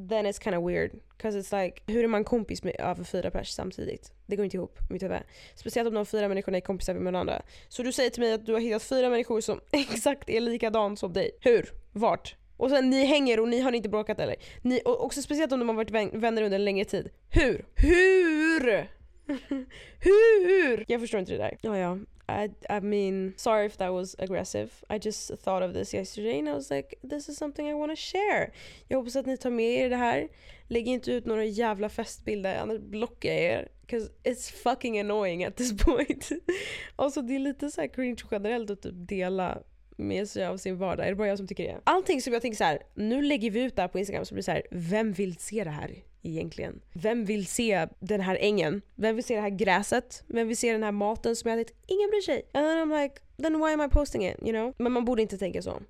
Then 0.10 0.26
it's 0.26 0.44
kind 0.44 0.56
of 0.56 0.64
weird. 0.64 0.92
Cause 1.18 1.40
it's 1.40 1.64
like, 1.64 1.82
hur 1.88 2.04
är 2.04 2.08
man 2.08 2.24
kompis 2.24 2.64
med 2.64 2.76
över 2.80 3.04
fyra 3.04 3.32
pers 3.32 3.50
samtidigt? 3.50 4.12
Det 4.26 4.36
går 4.36 4.46
inte 4.46 4.58
ihop 4.58 4.80
i 4.90 4.94
mitt 4.94 5.04
huvud. 5.04 5.22
Speciellt 5.56 5.88
om 5.88 5.94
de 5.94 6.06
fyra 6.06 6.28
människorna 6.28 6.58
är 6.58 6.62
kompisar 6.62 6.94
med 6.94 7.14
varandra. 7.14 7.42
Så 7.68 7.84
du 7.84 7.92
säger 7.92 8.10
till 8.10 8.22
mig 8.22 8.34
att 8.34 8.46
du 8.46 8.54
har 8.54 8.60
hittat 8.60 8.84
fyra 8.84 9.10
människor 9.10 9.42
som 9.42 9.60
exakt 9.72 10.30
är 10.30 10.40
likadan 10.40 10.98
som 10.98 11.14
dig. 11.14 11.32
Hur? 11.42 11.70
Vart? 11.92 12.36
Och 12.58 12.70
sen 12.70 12.90
ni 12.90 13.06
hänger 13.06 13.40
och 13.40 13.48
ni 13.48 13.60
har 13.60 13.72
inte 13.72 13.90
bråkat 13.90 14.20
eller? 14.20 14.36
Ni, 14.62 14.82
och 14.86 15.06
också 15.06 15.22
speciellt 15.22 15.52
om 15.52 15.60
de 15.60 15.70
har 15.70 15.76
varit 15.76 15.92
vänner 15.92 16.42
under 16.42 16.52
en 16.52 16.66
längre 16.66 16.86
tid. 16.86 17.10
Hur? 17.30 17.66
Hur? 17.76 18.88
Hur? 20.00 20.86
Jag 20.88 21.02
förstår 21.02 21.20
inte 21.20 21.32
det 21.32 21.38
där. 21.38 21.58
Ja, 21.62 21.78
ja. 21.78 21.98
I, 22.30 22.50
I 22.70 22.82
mean, 22.82 23.34
sorry 23.38 23.66
if 23.66 23.78
that 23.78 23.92
was 23.92 24.16
aggressive. 24.20 24.70
I 24.90 24.98
just 24.98 25.32
thought 25.44 25.64
of 25.64 25.74
this 25.74 25.94
yesterday 25.94 26.40
and 26.40 26.50
I 26.50 26.54
was 26.54 26.70
like, 26.70 26.96
this 27.10 27.30
is 27.30 27.38
something 27.38 27.70
I 27.70 27.74
want 27.74 27.92
to 27.92 27.96
share. 27.96 28.52
Jag 28.88 28.98
hoppas 28.98 29.16
att 29.16 29.26
ni 29.26 29.38
tar 29.38 29.50
med 29.50 29.86
er 29.86 29.90
det 29.90 29.96
här. 29.96 30.28
Lägg 30.68 30.88
inte 30.88 31.12
ut 31.12 31.26
några 31.26 31.46
jävla 31.46 31.90
festbilder, 31.90 32.58
annars 32.58 32.80
blockar 32.80 33.34
jag 33.34 33.44
er. 33.44 33.68
Cause 33.88 34.12
it's 34.24 34.54
fucking 34.54 35.00
annoying 35.00 35.44
at 35.44 35.56
this 35.56 35.78
point. 35.86 36.30
alltså 36.96 37.22
det 37.22 37.36
är 37.36 37.40
lite 37.40 37.72
så 37.72 37.88
cringe 37.88 38.24
generellt 38.32 38.70
att 38.70 38.82
typ 38.82 38.94
dela 38.96 39.64
med 39.98 40.30
sig 40.30 40.46
av 40.46 40.58
sin 40.58 40.78
vardag. 40.78 41.06
Är 41.06 41.10
det 41.10 41.16
bara 41.16 41.28
jag 41.28 41.38
som 41.38 41.48
tycker 41.48 41.64
det? 41.64 41.80
Allting 41.84 42.22
som 42.22 42.34
jag 42.34 42.42
tänker 42.42 42.58
så 42.58 42.64
här, 42.64 42.82
nu 42.96 43.22
lägger 43.22 43.52
vi 43.52 43.64
ut 43.64 43.76
det 43.76 43.82
här 43.82 43.90
på 43.90 44.00
Instagram 44.00 44.26
så 44.26 44.34
blir 44.34 44.42
det 44.42 44.46
så 44.46 44.52
här, 44.52 44.64
vem 44.72 45.14
vill 45.14 45.36
se 45.36 45.64
det 45.64 45.70
här? 45.70 45.96
Egentligen? 46.28 46.82
Vem 46.94 47.26
vill 47.26 47.48
se 47.48 47.88
den 48.00 48.22
här 48.22 48.38
ängen? 48.42 48.82
Vem 48.96 49.16
vill 49.16 49.26
se 49.26 49.36
det 49.36 49.42
här 49.42 49.50
gräset? 49.50 50.24
Vem 50.28 50.48
vill 50.48 50.58
se 50.58 50.72
den 50.72 50.84
här 50.84 50.92
maten 50.92 51.36
som 51.36 51.52
jag 51.52 51.60
ätit? 51.60 51.78
Ingen 51.88 52.10
bryr 52.10 52.22
sig. 52.22 52.50
And 52.54 52.66
then 52.66 52.78
I'm 52.78 53.02
like, 53.04 53.16
then 53.38 53.60
why 53.60 53.74
am 53.74 53.82
I 53.82 53.90
posting 53.90 54.26
it? 54.28 54.36
You 54.42 54.52
know? 54.52 54.74
Men 54.78 54.92
man 54.92 55.06
borde 55.06 55.22
inte 55.22 55.38
tänka 55.38 55.62
så. 55.62 55.82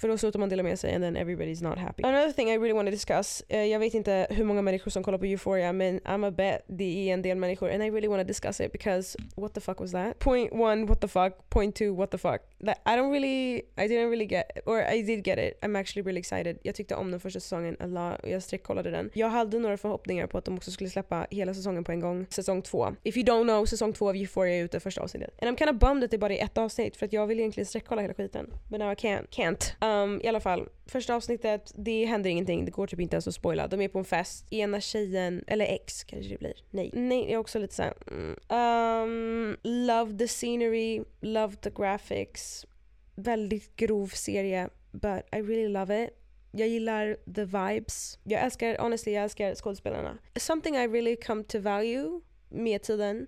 För 0.00 0.08
då 0.08 0.18
slutar 0.18 0.38
man 0.38 0.48
dela 0.48 0.62
med 0.62 0.78
sig 0.78 0.94
and 0.94 1.04
then 1.04 1.16
everybody's 1.16 1.62
not 1.62 1.78
happy. 1.78 2.02
Another 2.02 2.32
thing 2.32 2.50
I 2.50 2.58
really 2.58 2.72
want 2.72 2.86
to 2.86 2.90
discuss. 2.90 3.42
Uh, 3.52 3.64
jag 3.64 3.78
vet 3.78 3.94
inte 3.94 4.26
hur 4.30 4.44
många 4.44 4.62
människor 4.62 4.90
som 4.90 5.02
kollar 5.02 5.18
på 5.18 5.26
Euphoria 5.26 5.72
men 5.72 6.00
I'm 6.00 6.26
a 6.26 6.30
bet 6.30 6.64
det 6.66 7.08
är 7.10 7.14
en 7.14 7.22
del 7.22 7.36
människor 7.36 7.70
and 7.70 7.82
I 7.82 7.90
really 7.90 8.08
want 8.08 8.20
to 8.20 8.26
discuss 8.26 8.60
it 8.60 8.72
because 8.72 9.18
what 9.36 9.54
the 9.54 9.60
fuck 9.60 9.80
was 9.80 9.92
that? 9.92 10.18
Point 10.18 10.52
one, 10.52 10.86
what 10.86 11.00
the 11.00 11.08
fuck? 11.08 11.32
Point 11.48 11.76
two, 11.76 11.94
what 11.94 12.10
the 12.10 12.18
fuck? 12.18 12.40
That, 12.64 12.78
I 12.86 12.96
don't 12.96 13.10
really, 13.10 13.54
I 13.76 13.88
didn't 13.88 14.10
really 14.10 14.26
get, 14.26 14.58
or 14.66 14.94
I 14.94 15.02
did 15.02 15.24
get 15.24 15.38
it. 15.38 15.58
I'm 15.62 15.80
actually 15.80 16.02
really 16.02 16.20
excited. 16.20 16.58
Jag 16.62 16.74
tyckte 16.74 16.94
om 16.94 17.10
den 17.10 17.20
första 17.20 17.40
säsongen 17.40 17.76
a 17.80 17.86
lot 17.86 18.20
och 18.22 18.28
jag 18.28 18.42
streckkollade 18.42 18.90
den. 18.90 19.10
Jag 19.14 19.28
hade 19.28 19.58
några 19.58 19.76
förhoppningar 19.76 20.26
på 20.26 20.38
att 20.38 20.44
de 20.44 20.56
också 20.56 20.70
skulle 20.70 20.90
släppa 20.90 21.26
hela 21.30 21.54
säsongen 21.54 21.84
på 21.84 21.92
en 21.92 22.00
gång. 22.00 22.26
Säsong 22.30 22.62
två. 22.62 22.94
If 23.02 23.16
you 23.16 23.26
don't 23.26 23.44
know, 23.44 23.66
säsong 23.66 23.92
två 23.92 24.08
av 24.08 24.16
Euphoria 24.16 24.54
är 24.54 24.64
ute 24.64 24.80
första 24.80 25.00
avsnittet. 25.00 25.42
And 25.42 25.50
I'm 25.50 25.58
kind 25.58 25.70
of 25.70 25.76
bummed 25.76 26.04
att 26.04 26.10
det 26.10 26.18
bara 26.18 26.34
är 26.34 26.44
ett 26.44 26.58
avsnitt 26.58 26.96
för 26.96 27.06
att 27.06 27.12
jag 27.12 27.26
vill 27.26 27.38
egentligen 27.38 27.66
streckkolla 27.66 28.02
hela 28.02 28.14
skiten. 28.14 28.46
But 28.68 28.80
now 28.80 28.92
I 28.92 28.94
can't. 28.94 29.28
Can't. 29.28 29.72
Um, 29.82 30.20
I 30.22 30.28
alla 30.28 30.40
fall, 30.40 30.68
första 30.86 31.14
avsnittet, 31.14 31.72
det 31.74 32.04
händer 32.04 32.30
ingenting. 32.30 32.64
Det 32.64 32.70
går 32.70 32.86
typ 32.86 33.00
inte 33.00 33.14
ens 33.16 33.28
att 33.28 33.34
spoila. 33.34 33.68
De 33.68 33.80
är 33.80 33.88
på 33.88 33.98
en 33.98 34.04
fest. 34.04 34.52
Ena 34.52 34.80
tjejen, 34.80 35.44
eller 35.46 35.64
ex 35.64 36.04
kanske 36.04 36.28
det 36.28 36.38
blir. 36.38 36.54
Nej. 36.70 36.90
Nej, 36.92 37.20
jag 37.22 37.30
är 37.30 37.36
också 37.36 37.58
lite 37.58 37.74
såhär... 37.74 37.94
Mm. 38.06 38.36
Um, 38.48 39.56
love 39.62 40.18
the 40.18 40.28
scenery, 40.28 41.02
love 41.20 41.56
the 41.56 41.70
graphics. 41.70 42.66
Väldigt 43.14 43.76
grov 43.76 44.06
serie, 44.06 44.68
but 44.92 45.22
I 45.32 45.36
really 45.36 45.68
love 45.68 46.04
it. 46.04 46.10
Jag 46.50 46.68
gillar 46.68 47.16
the 47.34 47.44
vibes. 47.44 48.18
Jag 48.24 48.42
älskar, 48.42 48.78
honestly, 48.78 49.12
jag 49.12 49.24
älskar 49.24 49.54
skådespelarna. 49.54 50.18
Something 50.36 50.76
I 50.76 50.86
really 50.86 51.16
come 51.16 51.44
to 51.44 51.60
value 51.60 52.20
med 52.48 52.82
tiden 52.82 53.26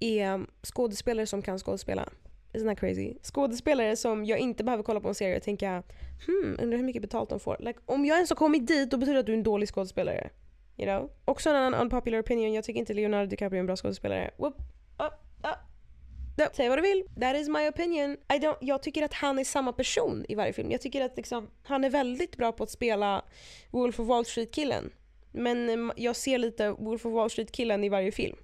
är 0.00 0.34
um, 0.34 0.50
skådespelare 0.62 1.26
som 1.26 1.42
kan 1.42 1.58
skådespela. 1.58 2.08
Isn't 2.56 2.68
that 2.68 2.80
crazy? 2.80 3.14
Skådespelare 3.22 3.96
som 3.96 4.24
jag 4.24 4.38
inte 4.38 4.64
behöver 4.64 4.82
kolla 4.82 5.00
på 5.00 5.08
en 5.08 5.14
serie 5.14 5.36
och 5.36 5.42
tänka 5.42 5.82
hmm, 6.26 6.56
undrar 6.62 6.78
hur 6.78 6.84
mycket 6.84 7.02
betalt 7.02 7.30
de 7.30 7.40
får. 7.40 7.56
Like, 7.60 7.78
om 7.86 8.04
jag 8.04 8.16
ens 8.16 8.30
har 8.30 8.36
kommit 8.36 8.66
dit 8.66 8.90
då 8.90 8.96
betyder 8.96 9.14
det 9.14 9.20
att 9.20 9.26
du 9.26 9.32
är 9.32 9.36
en 9.36 9.42
dålig 9.42 9.68
skådespelare. 9.68 10.30
You 10.76 10.86
know? 10.86 11.10
Också 11.24 11.50
en 11.50 11.56
annan 11.56 11.74
unpopular 11.74 12.20
opinion, 12.20 12.52
jag 12.52 12.64
tycker 12.64 12.80
inte 12.80 12.94
Leonardo 12.94 13.26
DiCaprio 13.26 13.58
är 13.58 13.60
en 13.60 13.66
bra 13.66 13.76
skådespelare. 13.76 14.30
Whoop, 14.36 14.56
up, 14.98 15.12
up. 15.38 15.58
No, 16.38 16.44
säg 16.52 16.68
vad 16.68 16.78
du 16.78 16.82
vill, 16.82 17.04
that 17.20 17.36
is 17.36 17.48
my 17.48 17.68
opinion. 17.68 18.12
I 18.12 18.38
don't, 18.38 18.56
jag 18.60 18.82
tycker 18.82 19.04
att 19.04 19.12
han 19.12 19.38
är 19.38 19.44
samma 19.44 19.72
person 19.72 20.24
i 20.28 20.34
varje 20.34 20.52
film. 20.52 20.70
Jag 20.70 20.80
tycker 20.80 21.04
att 21.04 21.16
liksom, 21.16 21.50
han 21.62 21.84
är 21.84 21.90
väldigt 21.90 22.36
bra 22.36 22.52
på 22.52 22.64
att 22.64 22.70
spela 22.70 23.24
Wolf 23.70 24.00
of 24.00 24.08
Wall 24.08 24.24
Street-killen. 24.24 24.90
Men 25.32 25.68
eh, 25.68 25.94
jag 25.96 26.16
ser 26.16 26.38
lite 26.38 26.70
Wolf 26.70 27.06
of 27.06 27.12
Wall 27.12 27.30
Street-killen 27.30 27.84
i 27.84 27.88
varje 27.88 28.12
film. 28.12 28.36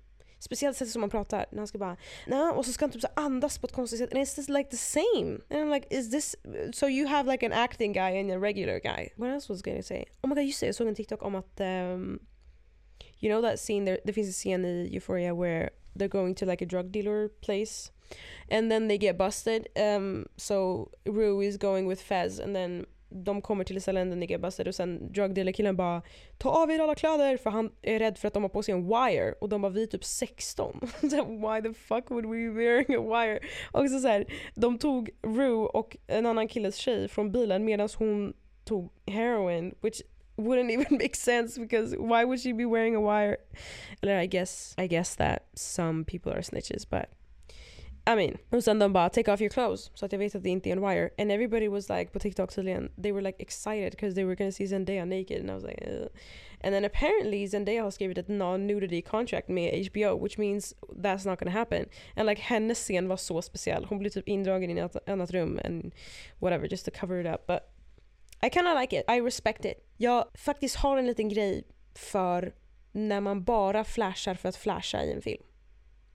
Speciellt 0.42 0.76
sättet 0.76 0.92
som 0.92 1.00
man 1.00 1.10
pratar. 1.10 1.46
När 1.50 1.58
han 1.58 1.66
ska 1.66 1.78
bara 1.78 1.96
nah, 2.26 2.50
och 2.50 2.66
så 2.66 2.72
ska 2.72 2.84
han 2.84 2.90
typ 2.90 3.02
så 3.02 3.08
andas 3.16 3.58
på 3.58 3.66
ett 3.66 3.72
konstigt 3.72 3.98
sätt. 3.98 4.12
And 4.12 4.22
it's 4.22 4.36
just 4.36 4.48
like 4.48 4.70
the 4.70 4.76
same. 4.76 5.40
And 5.50 5.60
I'm 5.60 5.74
like 5.74 5.86
is 5.90 6.10
this, 6.10 6.36
so 6.72 6.88
you 6.88 7.08
have 7.08 7.30
like 7.32 7.46
an 7.46 7.52
acting 7.52 7.92
guy 7.92 8.20
and 8.20 8.30
a 8.30 8.38
regular 8.38 8.78
guy. 8.78 9.08
What 9.16 9.30
else 9.30 9.52
was 9.52 9.60
I 9.60 9.70
gonna 9.70 9.82
say? 9.82 10.04
Oh 10.22 10.28
my 10.28 10.34
god 10.34 10.44
just 10.44 10.60
det, 10.60 10.66
jag 10.66 10.74
såg 10.74 10.88
en 10.88 10.94
TikTok 10.94 11.22
om 11.22 11.34
att 11.34 11.60
um, 11.60 12.20
You 13.20 13.30
know 13.30 13.42
that 13.42 13.60
scene, 13.60 13.84
there, 13.86 13.98
det 14.04 14.12
finns 14.12 14.28
en 14.28 14.32
scen 14.32 14.64
i 14.64 14.88
Euphoria 14.92 15.34
where 15.34 15.70
they're 15.94 16.08
going 16.08 16.34
to 16.34 16.46
like 16.46 16.64
a 16.64 16.66
drug 16.66 16.92
dealer 16.92 17.28
place 17.28 17.92
and 18.50 18.70
then 18.70 18.88
they 18.88 18.98
get 18.98 19.16
busted. 19.16 19.68
Um, 19.76 20.26
so 20.36 20.90
Rue 21.04 21.40
is 21.40 21.56
going 21.56 21.86
with 21.86 22.02
Fez 22.02 22.40
and 22.40 22.56
then 22.56 22.86
de 23.14 23.42
kommer 23.42 23.64
till 23.64 23.82
ställen 23.82 24.10
där 24.10 24.16
Nick 24.16 24.66
och 24.66 24.74
sen 24.74 25.12
drugdealer-killen 25.12 25.76
bara 25.76 26.02
Ta 26.38 26.50
av 26.50 26.70
er 26.70 26.78
alla 26.78 26.94
kläder 26.94 27.36
för 27.36 27.50
han 27.50 27.70
är 27.82 27.98
rädd 27.98 28.18
för 28.18 28.28
att 28.28 28.34
de 28.34 28.42
har 28.42 28.50
på 28.50 28.62
sig 28.62 28.74
en 28.74 28.86
wire 28.86 29.32
och 29.40 29.48
de 29.48 29.62
bara 29.62 29.72
vi 29.72 29.82
är 29.82 29.86
typ 29.86 30.04
16. 30.04 30.80
Why 31.28 31.62
the 31.62 31.74
fuck 31.74 32.10
would 32.10 32.26
we 32.26 32.36
be 32.36 32.50
wearing 32.50 32.94
a 32.94 33.20
wire? 33.20 33.40
Och 33.72 33.90
så, 33.90 33.98
så 33.98 34.08
här, 34.08 34.26
de 34.54 34.78
tog 34.78 35.10
Rue 35.22 35.66
och 35.66 35.96
en 36.06 36.26
annan 36.26 36.48
killes 36.48 36.76
tjej 36.76 37.08
från 37.08 37.32
bilen 37.32 37.64
medan 37.64 37.88
hon 37.98 38.34
tog 38.64 38.92
heroin 39.06 39.74
which 39.80 40.02
wouldn't 40.36 40.70
even 40.74 40.98
make 40.98 41.16
sense 41.16 41.60
because 41.60 41.96
why 41.96 42.24
would 42.24 42.40
she 42.40 42.52
be 42.52 42.64
wearing 42.64 42.96
a 42.96 43.00
wire? 43.00 43.36
Eller 44.02 44.18
I 44.18 44.26
guess, 44.26 44.74
I 44.78 44.86
guess 44.86 45.16
that 45.16 45.42
some 45.54 46.04
people 46.04 46.32
are 46.32 46.42
snitches 46.42 46.90
but 46.90 47.08
i 48.06 48.16
mean, 48.16 48.38
och 48.50 48.64
sen 48.64 48.78
de 48.78 48.92
bara 48.92 49.08
take 49.08 49.32
off 49.32 49.40
your 49.40 49.50
clothes 49.50 49.90
så 49.94 50.06
att 50.06 50.12
jag 50.12 50.18
vet 50.18 50.34
att 50.34 50.42
det 50.42 50.50
inte 50.50 50.68
är 50.68 50.72
en 50.72 50.88
wire. 50.88 51.10
And 51.18 51.32
everybody 51.32 51.68
was 51.68 51.88
like 51.88 52.06
på 52.06 52.18
TikTok 52.18 52.54
tydligen, 52.54 52.90
they 53.02 53.12
were 53.12 53.22
like 53.22 53.42
excited 53.42 53.90
because 53.90 54.14
they 54.14 54.24
were 54.24 54.34
gonna 54.34 54.52
see 54.52 54.66
Zendaya 54.66 55.04
naked 55.04 55.40
and 55.40 55.50
I 55.50 55.52
was 55.52 55.64
like 55.64 55.84
Ugh. 55.86 56.08
And 56.64 56.74
then 56.74 56.84
apparently 56.84 57.48
Zendaya 57.48 57.82
har 57.82 57.90
skrivit 57.90 58.18
ett 58.18 58.28
non-nudity 58.28 59.02
contract 59.02 59.48
med 59.48 59.86
HBO 59.86 60.22
which 60.22 60.38
means 60.38 60.74
that's 60.96 61.28
not 61.28 61.38
gonna 61.38 61.50
happen. 61.50 61.86
And 62.16 62.26
like 62.28 62.42
hennes 62.42 62.78
scen 62.78 63.08
var 63.08 63.16
så 63.16 63.42
speciell. 63.42 63.84
Hon 63.84 63.98
blev 63.98 64.10
typ 64.10 64.28
indragen 64.28 64.78
i 64.78 64.80
ett 64.80 65.08
annat 65.08 65.30
rum 65.30 65.60
and 65.64 65.94
whatever 66.38 66.68
just 66.70 66.84
to 66.84 66.90
cover 67.00 67.20
it 67.20 67.34
up. 67.34 67.46
But 67.46 67.60
I 68.46 68.50
kinda 68.50 68.80
like 68.80 69.00
it. 69.00 69.10
I 69.10 69.20
respect 69.20 69.64
it. 69.64 69.74
Jag 69.96 70.24
faktiskt 70.34 70.76
har 70.76 70.98
en 70.98 71.06
liten 71.06 71.28
grej 71.28 71.64
för 71.94 72.54
när 72.92 73.20
man 73.20 73.44
bara 73.44 73.84
flashar 73.84 74.34
för 74.34 74.48
att 74.48 74.56
flasha 74.56 75.04
i 75.04 75.12
en 75.12 75.22
film. 75.22 75.42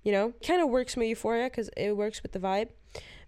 You 0.07 0.15
know? 0.15 0.33
Kind 0.41 0.63
of 0.63 0.71
works 0.71 0.97
med 0.97 1.07
Euphoria 1.07 1.49
because 1.49 1.69
it 1.77 1.97
works 1.97 2.23
with 2.23 2.33
the 2.33 2.39
vibe. 2.39 2.71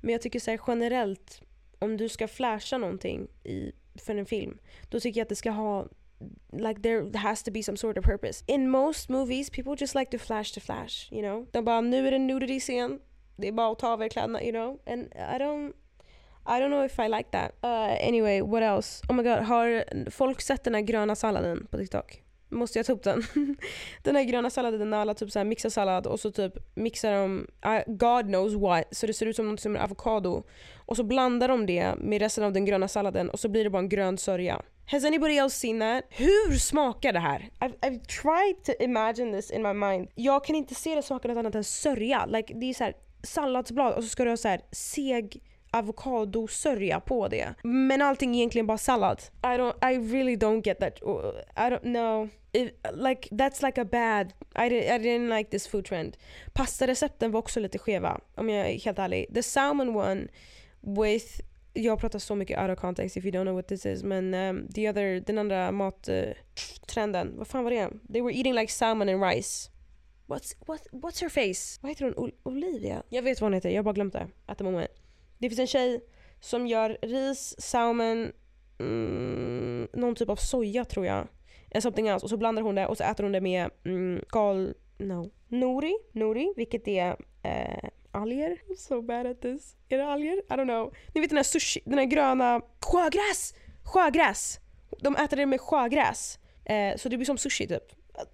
Men 0.01 0.11
jag 0.11 0.21
tycker 0.21 0.39
så 0.39 0.51
här, 0.51 0.59
generellt, 0.67 1.41
om 1.79 1.97
du 1.97 2.09
ska 2.09 2.27
flasha 2.27 2.77
någonting 2.77 3.27
i, 3.43 3.71
för 3.95 4.15
en 4.15 4.25
film, 4.25 4.57
då 4.89 4.99
tycker 4.99 5.19
jag 5.19 5.25
att 5.25 5.29
det 5.29 5.35
ska 5.35 5.51
ha 5.51 5.87
like 6.51 6.81
there 6.81 7.17
has 7.17 7.43
to 7.43 7.51
be 7.51 7.63
some 7.63 7.77
sort 7.77 7.97
of 7.97 8.05
purpose. 8.05 8.43
In 8.47 8.69
most 8.69 9.09
movies 9.09 9.49
people 9.49 9.75
just 9.79 9.95
like 9.95 10.11
to 10.11 10.17
flash 10.17 10.53
to 10.53 10.59
flash, 10.59 11.11
you 11.11 11.21
know? 11.21 11.47
De 11.51 11.65
bara 11.65 11.81
nu 11.81 12.07
är 12.07 12.11
det 12.11 12.17
en 12.17 12.27
nudity 12.27 12.59
scen, 12.59 12.99
det 13.35 13.47
är 13.47 13.51
bara 13.51 13.71
att 13.71 13.79
ta 13.79 13.93
av 13.93 14.03
er 14.03 14.09
kläderna, 14.09 14.43
you 14.43 14.51
know? 14.51 14.79
And 14.85 15.13
I 15.15 15.39
don't 15.39 15.73
I 16.45 16.61
don't 16.61 16.69
know 16.69 16.85
if 16.85 16.99
I 16.99 17.07
like 17.07 17.29
that. 17.31 17.51
Uh, 17.63 18.07
anyway, 18.07 18.41
what 18.41 18.63
else? 18.63 19.05
Oh 19.09 19.15
my 19.15 19.23
god, 19.23 19.39
har 19.39 19.83
folk 20.09 20.41
sett 20.41 20.63
den 20.63 20.75
här 20.75 20.81
gröna 20.81 21.15
salladen 21.15 21.67
på 21.71 21.77
TikTok? 21.77 22.23
Måste 22.49 22.79
jag 22.79 22.85
ta 22.85 22.93
upp 22.93 23.03
den. 23.03 23.23
den 24.03 24.15
här 24.15 24.23
gröna 24.23 24.49
salladen 24.49 24.89
när 24.89 24.97
alla 24.97 25.13
typ 25.13 25.31
så 25.31 25.39
här 25.39 25.45
mixar 25.45 25.69
sallad 25.69 26.07
och 26.07 26.19
så 26.19 26.31
typ 26.31 26.53
mixar 26.75 27.11
de, 27.11 27.47
ah, 27.59 27.81
God 27.87 28.25
knows 28.25 28.53
what, 28.53 28.83
så 28.91 29.07
det 29.07 29.13
ser 29.13 29.25
ut 29.25 29.35
som 29.35 29.49
något 29.49 29.59
som 29.59 29.75
är 29.75 29.79
avokado. 29.79 30.43
Och 30.85 30.95
så 30.95 31.03
blandar 31.03 31.47
de 31.47 31.65
det 31.65 31.95
med 31.97 32.21
resten 32.21 32.43
av 32.43 32.53
den 32.53 32.65
gröna 32.65 32.87
salladen 32.87 33.29
och 33.29 33.39
så 33.39 33.49
blir 33.49 33.63
det 33.63 33.69
bara 33.69 33.79
en 33.79 33.89
grön 33.89 34.17
sörja. 34.17 34.61
Has 34.85 35.05
anybody 35.05 35.37
else 35.37 35.59
seen 35.59 35.79
that? 35.79 36.03
Hur 36.09 36.57
smakar 36.57 37.13
det 37.13 37.19
här? 37.19 37.49
I've, 37.59 37.79
I've 37.79 38.05
tried 38.05 38.63
to 38.63 38.83
imagine 38.83 39.31
this 39.33 39.51
in 39.51 39.61
my 39.61 39.73
mind. 39.73 40.07
Jag 40.15 40.45
kan 40.45 40.55
inte 40.55 40.75
se 40.75 40.95
det 40.95 41.01
smaka 41.01 41.27
något 41.27 41.37
annat 41.37 41.55
än 41.55 41.63
sörja. 41.63 42.25
Like, 42.25 42.53
det 42.53 42.69
är 42.69 42.73
så 42.73 42.83
här 42.83 42.93
salladsblad 43.23 43.93
och 43.93 44.03
så 44.03 44.09
ska 44.09 44.23
du 44.23 44.29
ha 44.29 44.37
så 44.37 44.47
här 44.47 44.61
seg 44.71 45.41
avokadosörja 45.71 46.99
på 46.99 47.27
det. 47.27 47.53
Men 47.63 48.01
allting 48.01 48.35
är 48.35 48.37
egentligen 48.37 48.67
bara 48.67 48.77
sallad. 48.77 49.21
I, 49.43 49.47
don't, 49.47 49.91
I 49.91 50.13
really 50.13 50.35
don't 50.35 50.65
get 50.65 50.79
that. 50.79 51.03
Oh, 51.03 51.33
I 51.55 51.69
don't 51.69 51.81
know. 51.81 52.29
If, 52.51 52.71
like 52.93 53.29
that's 53.31 53.65
like 53.65 53.81
a 53.81 53.85
bad, 53.85 54.33
I, 54.55 54.75
I 54.75 54.97
didn't 54.97 55.37
like 55.37 55.49
this 55.49 55.67
food 55.67 55.85
trend. 55.85 56.17
Pastarecepten 56.53 57.31
var 57.31 57.39
också 57.39 57.59
lite 57.59 57.77
skeva 57.77 58.19
om 58.35 58.49
jag 58.49 58.69
är 58.69 58.79
helt 58.79 58.99
ärlig. 58.99 59.33
The 59.33 59.43
salmon 59.43 59.95
one 59.95 60.27
with 60.81 61.41
jag 61.73 61.99
pratar 61.99 62.19
så 62.19 62.35
mycket 62.35 62.59
out 62.59 62.69
of 62.69 62.79
context 62.79 63.17
if 63.17 63.25
you 63.25 63.31
don't 63.31 63.43
know 63.43 63.55
what 63.55 63.67
this 63.67 63.85
is 63.85 64.03
men 64.03 64.33
um, 64.33 64.67
the 64.67 64.89
other, 64.89 65.19
den 65.19 65.37
andra 65.37 65.71
mattrenden, 65.71 67.27
eh, 67.27 67.33
uh, 67.33 67.37
vad 67.37 67.47
fan 67.47 67.63
var 67.63 67.71
det? 67.71 67.89
They 68.13 68.21
were 68.21 68.33
eating 68.33 68.53
like 68.53 68.71
salmon 68.71 69.09
and 69.09 69.23
rice. 69.23 69.69
What's, 70.27 70.55
what, 70.65 70.87
what's 70.91 71.21
her 71.21 71.29
face? 71.29 71.79
Vad 71.81 71.91
heter 71.91 72.05
hon? 72.05 72.13
Ol 72.17 72.31
Olivia? 72.43 73.03
Jag 73.09 73.21
vet 73.21 73.41
vad 73.41 73.45
hon 73.45 73.53
heter, 73.53 73.69
jag 73.69 73.77
har 73.77 73.83
bara 73.83 73.93
glömt 73.93 74.13
det 74.13 74.27
at 74.45 74.57
the 74.57 74.63
moment. 74.63 74.91
Det 75.39 75.49
finns 75.49 75.59
en 75.59 75.67
tjej 75.67 76.01
som 76.39 76.67
gör 76.67 76.97
ris, 77.01 77.55
salmon, 77.59 78.31
mm, 78.79 79.87
någon 79.93 80.15
typ 80.15 80.29
av 80.29 80.35
soja 80.35 80.85
tror 80.85 81.05
jag. 81.05 81.27
En 81.69 81.81
something 81.81 82.07
else. 82.07 82.25
Och 82.25 82.29
så 82.29 82.37
blandar 82.37 82.63
hon 82.63 82.75
det 82.75 82.87
och 82.87 82.97
så 82.97 83.03
äter 83.03 83.23
hon 83.23 83.31
det 83.31 83.41
med 83.41 83.69
mm, 83.85 84.23
gal... 84.29 84.73
No. 84.97 85.31
Nori, 85.47 85.97
nori, 86.11 86.53
vilket 86.55 86.87
är 86.87 87.15
eh, 87.43 87.89
alger. 88.11 88.57
I'm 88.67 88.75
so 88.75 89.01
bad 89.01 89.25
at 89.25 89.41
this. 89.41 89.75
Är 89.89 89.97
det 89.97 90.05
alger? 90.05 90.33
I 90.33 90.53
don't 90.53 90.63
know. 90.63 90.93
Ni 91.13 91.21
vet 91.21 91.29
den 91.29 91.37
här 91.37 91.43
sushi, 91.43 91.81
den 91.85 91.97
här 91.97 92.05
gröna... 92.05 92.61
Sjögräs! 92.81 93.53
Sjögräs! 93.83 94.59
De 95.01 95.15
äter 95.15 95.37
det 95.37 95.45
med 95.45 95.61
sjögräs. 95.61 96.39
Eh, 96.65 96.95
så 96.95 97.09
det 97.09 97.17
blir 97.17 97.25
som 97.25 97.37
sushi 97.37 97.67
typ. 97.67 97.83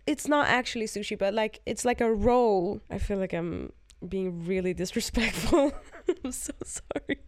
It's 0.05 0.29
not 0.29 0.45
actually 0.47 0.87
sushi 0.87 1.17
but 1.17 1.33
like 1.33 1.59
it's 1.65 1.87
like 1.87 2.03
a 2.03 2.07
roll. 2.07 2.79
I 2.95 2.99
feel 2.99 3.19
like 3.19 3.37
I'm 3.37 3.71
being 3.99 4.47
really 4.47 4.73
disrespectful. 4.73 5.71
I'm 6.23 6.31
so 6.31 6.53
sorry. 6.65 7.19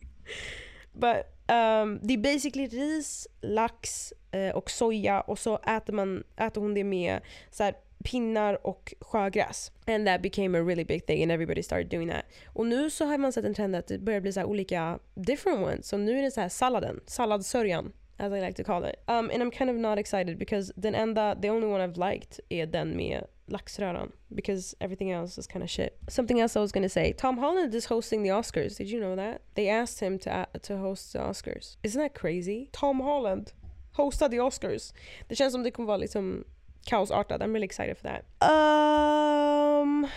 But 0.93 1.25
um, 1.47 1.99
det 2.01 2.13
är 2.13 2.17
basically 2.17 2.67
ris, 2.67 3.27
lax 3.41 4.13
eh, 4.31 4.55
och 4.55 4.71
soja 4.71 5.21
och 5.21 5.39
så 5.39 5.57
äter, 5.57 5.93
man, 5.93 6.23
äter 6.37 6.61
hon 6.61 6.73
det 6.73 6.83
med 6.83 7.21
så 7.51 7.63
här, 7.63 7.73
pinnar 8.03 8.67
och 8.67 8.93
sjögräs. 9.01 9.71
And 9.87 10.07
that 10.07 10.21
became 10.21 10.57
a 10.57 10.61
really 10.61 10.83
big 10.83 11.05
thing 11.05 11.23
and 11.23 11.31
everybody 11.31 11.63
started 11.63 11.89
doing 11.89 12.09
that. 12.09 12.25
Och 12.45 12.65
nu 12.65 12.89
så 12.89 13.05
har 13.05 13.17
man 13.17 13.33
sett 13.33 13.45
en 13.45 13.53
trend 13.53 13.75
att 13.75 13.87
det 13.87 13.99
börjar 13.99 14.21
bli 14.21 14.33
så 14.33 14.43
olika 14.43 14.99
different 15.15 15.59
ones. 15.59 15.87
Så 15.87 15.97
nu 15.97 16.19
är 16.19 16.23
det 16.23 16.31
så 16.31 16.41
här 16.41 16.49
salladen, 16.49 16.99
salladsörjan. 17.05 17.93
As 18.19 18.33
I 18.33 18.39
like 18.39 18.55
to 18.55 18.63
call 18.63 18.83
it. 18.83 18.99
Um, 19.07 19.29
and 19.31 19.43
I'm 19.43 19.51
kind 19.51 19.69
of 19.69 19.75
not 19.75 19.99
excited 19.99 20.39
because 20.39 20.71
den 20.79 20.93
enda, 20.93 21.39
the 21.39 21.49
only 21.49 21.67
one 21.67 21.81
I've 21.81 21.97
liked 21.97 22.39
är 22.49 22.65
den 22.65 22.97
med 22.97 23.27
laxröran. 23.49 24.11
Because 24.33 24.75
everything 24.81 25.11
else 25.11 25.37
is 25.37 25.47
kind 25.47 25.63
of 25.63 25.69
shit. 25.69 25.97
Something 26.09 26.39
else 26.39 26.55
I 26.55 26.59
was 26.59 26.71
gonna 26.71 26.89
say. 26.89 27.13
Tom 27.13 27.37
Holland 27.37 27.75
is 27.75 27.85
hosting 27.85 28.23
the 28.23 28.29
Oscars. 28.29 28.77
Did 28.77 28.89
you 28.89 28.99
know 28.99 29.15
that? 29.15 29.41
They 29.55 29.69
asked 29.69 29.99
him 29.99 30.19
to, 30.19 30.31
uh, 30.31 30.45
to 30.63 30.77
host 30.77 31.13
the 31.13 31.19
Oscars. 31.19 31.77
Isn't 31.83 32.01
that 32.01 32.15
crazy? 32.15 32.69
Tom 32.71 32.99
Holland 32.99 33.53
hostade 33.95 34.31
the 34.31 34.39
Oscars. 34.39 34.93
Det 35.27 35.35
känns 35.35 35.53
som 35.53 35.63
det 35.63 35.71
kommer 35.71 35.87
vara 35.87 35.97
liksom 35.97 36.43
kaosartad. 36.85 37.41
I'm 37.41 37.53
really 37.53 37.65
excited 37.65 37.97
for 37.97 38.03
that. 38.03 38.23
Um, 38.41 40.07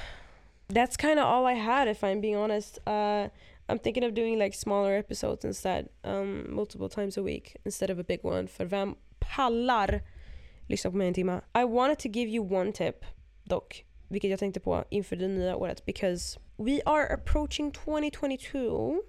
that's 0.69 0.97
kind 0.97 1.19
of 1.19 1.27
all 1.27 1.47
I 1.47 1.55
had 1.55 1.89
if 1.89 2.03
I'm 2.03 2.21
being 2.21 2.37
honest. 2.37 2.79
Uh, 2.87 3.29
I'm 3.70 3.78
thinking 3.78 4.04
of 4.04 4.14
doing 4.14 4.38
like 4.38 4.56
smaller 4.56 4.98
episodes 4.98 5.44
instead, 5.44 5.88
um, 6.04 6.54
multiple 6.54 6.88
times 6.88 7.18
a 7.18 7.22
week 7.22 7.56
instead 7.64 7.90
of 7.90 7.98
a 7.98 8.02
big 8.02 8.24
one. 8.24 8.48
För 8.48 8.64
vem 8.64 8.94
pallar 9.18 10.02
lyssna 10.66 10.90
på 10.90 10.96
mig 10.96 11.09
en 11.09 11.14
timme? 11.14 11.40
I 11.54 11.64
wanted 11.64 11.98
to 11.98 12.09
give 12.09 12.30
you 12.30 12.54
one 12.54 12.72
tip 12.72 13.04
dock, 13.44 13.85
vilket 14.09 14.30
jag 14.30 14.38
tänkte 14.38 14.61
på 14.61 14.85
inför 14.90 15.16
det 15.16 15.28
nya 15.28 15.56
året 15.56 15.87
because 15.87 16.40
we 16.56 16.80
are 16.87 17.14
approaching 17.14 17.70
2022 17.70 19.02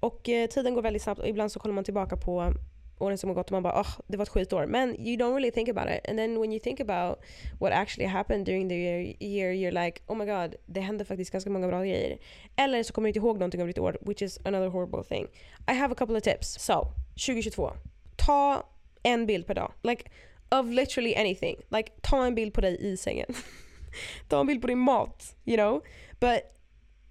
och 0.00 0.28
eh, 0.28 0.48
tiden 0.48 0.74
går 0.74 0.82
väldigt 0.82 1.02
snabbt 1.02 1.20
och 1.20 1.28
ibland 1.28 1.52
så 1.52 1.60
kollar 1.60 1.74
man 1.74 1.84
tillbaka 1.84 2.16
på 2.16 2.54
åren 2.98 3.18
som 3.18 3.28
har 3.30 3.34
gått 3.34 3.46
och 3.46 3.52
man 3.52 3.62
bara 3.62 3.80
oh, 3.80 3.88
det 4.06 4.16
var 4.16 4.22
ett 4.22 4.28
skitår. 4.28 4.66
Men 4.66 5.00
you 5.00 5.16
don't 5.16 5.34
really 5.34 5.50
think 5.50 5.68
about 5.68 5.90
it. 5.90 6.08
And 6.08 6.18
then 6.18 6.40
when 6.40 6.52
you 6.52 6.60
think 6.60 6.80
about 6.80 7.18
what 7.60 7.72
actually 7.72 8.08
happened 8.08 8.46
during 8.46 8.68
the 8.68 8.74
year, 8.74 9.14
year 9.20 9.52
you're 9.52 9.84
like 9.84 10.02
oh 10.06 10.16
my 10.16 10.24
god, 10.24 10.54
det 10.66 10.80
hände 10.80 11.04
faktiskt 11.04 11.30
ganska 11.30 11.50
många 11.50 11.68
bra 11.68 11.80
grejer. 11.80 12.18
Eller 12.56 12.82
så 12.82 12.92
kommer 12.92 13.06
du 13.06 13.10
inte 13.10 13.18
ihåg 13.18 13.38
någonting 13.38 13.60
av 13.60 13.66
ditt 13.66 13.78
år, 13.78 13.98
which 14.00 14.22
is 14.22 14.38
another 14.44 14.68
horrible 14.68 15.04
thing. 15.04 15.26
I 15.68 15.72
have 15.72 15.92
a 15.92 15.96
couple 15.98 16.16
of 16.16 16.22
tips. 16.22 16.60
So, 16.60 16.86
2022. 17.14 17.72
Ta 18.16 18.66
en 19.02 19.26
bild 19.26 19.46
per 19.46 19.54
dag. 19.54 19.72
Like, 19.82 20.10
of 20.48 20.66
literally 20.66 21.14
anything. 21.14 21.56
Like, 21.68 21.92
ta 22.02 22.26
en 22.26 22.34
bild 22.34 22.54
på 22.54 22.60
dig 22.60 22.76
i 22.80 22.96
sängen. 22.96 23.26
ta 24.28 24.40
en 24.40 24.46
bild 24.46 24.60
på 24.60 24.66
din 24.66 24.78
mat, 24.78 25.36
you 25.44 25.56
know? 25.56 25.82
But 26.20 26.40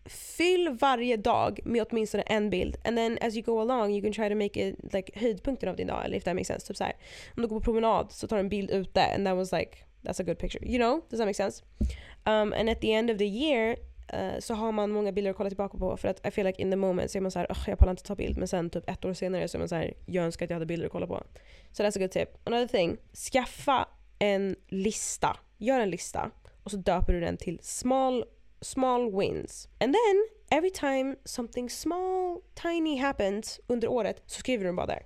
fyll 0.05 0.77
varje 0.81 1.17
dag 1.17 1.59
med 1.65 1.85
åtminstone 1.89 2.23
en 2.23 2.49
bild 2.49 2.75
and 2.83 2.97
then 2.97 3.17
as 3.21 3.35
you 3.35 3.43
go 3.43 3.61
along 3.61 3.93
you 3.93 4.01
can 4.01 4.13
try 4.13 4.29
to 4.29 4.35
make 4.35 4.67
it 4.67 4.93
like 4.93 5.11
höjdpunkten 5.19 5.69
av 5.69 5.75
din 5.75 5.87
dag 5.87 6.05
eller 6.05 6.17
if 6.17 6.23
that 6.23 6.35
makes 6.35 6.47
sense. 6.47 6.67
Typ 6.67 6.77
såhär, 6.77 6.93
om 7.35 7.41
du 7.41 7.47
går 7.47 7.59
på 7.59 7.63
promenad 7.63 8.11
så 8.11 8.27
tar 8.27 8.37
du 8.37 8.39
en 8.39 8.49
bild 8.49 8.71
ute 8.71 9.01
and 9.01 9.25
that 9.25 9.35
was 9.35 9.51
like 9.51 9.77
that's 10.01 10.21
a 10.21 10.23
good 10.23 10.39
picture. 10.39 10.65
You 10.65 10.77
know? 10.77 11.01
Does 11.09 11.19
that 11.19 11.27
make 11.27 11.33
sense? 11.33 11.63
Um, 12.25 12.53
and 12.53 12.69
at 12.69 12.81
the 12.81 12.93
end 12.93 13.09
of 13.09 13.17
the 13.17 13.25
year 13.25 13.75
uh, 14.13 14.39
så 14.39 14.53
har 14.53 14.71
man 14.71 14.91
många 14.91 15.11
bilder 15.11 15.31
att 15.31 15.37
kolla 15.37 15.49
tillbaka 15.49 15.77
på 15.77 15.97
för 15.97 16.07
att 16.07 16.27
I 16.27 16.31
feel 16.31 16.47
like 16.47 16.61
in 16.61 16.71
the 16.71 16.77
moment 16.77 17.11
så 17.11 17.17
är 17.17 17.21
man 17.21 17.31
såhär 17.31 17.47
oh, 17.49 17.63
jag 17.67 17.79
pallar 17.79 17.91
inte 17.91 18.03
ta 18.03 18.15
bild 18.15 18.37
men 18.37 18.47
sen 18.47 18.69
typ 18.69 18.89
ett 18.89 19.05
år 19.05 19.13
senare 19.13 19.47
så 19.47 19.57
är 19.57 19.59
man 19.59 19.69
såhär 19.69 19.93
jag 20.05 20.25
önskar 20.25 20.45
att 20.45 20.49
jag 20.49 20.55
hade 20.55 20.65
bilder 20.65 20.85
att 20.85 20.91
kolla 20.91 21.07
på. 21.07 21.23
So 21.71 21.83
that's 21.83 21.97
a 21.97 21.99
good 21.99 22.11
tip. 22.11 22.29
Another 22.43 22.67
thing, 22.67 22.97
skaffa 23.31 23.87
en 24.19 24.55
lista. 24.67 25.37
Gör 25.57 25.79
en 25.79 25.89
lista 25.89 26.31
och 26.63 26.71
så 26.71 26.77
döper 26.77 27.13
du 27.13 27.19
den 27.19 27.37
till 27.37 27.59
small 27.61 28.25
small 28.63 29.11
wins. 29.11 29.67
And 29.79 29.93
then 29.93 30.25
every 30.51 30.71
time 30.71 31.15
something 31.25 31.69
small, 31.69 32.41
tiny 32.55 32.97
happens 32.97 33.59
under 33.67 33.87
året 33.87 34.23
så 34.25 34.39
skriver 34.39 34.63
du 34.63 34.67
den 34.67 34.75
bara 34.75 34.87
där. 34.87 35.05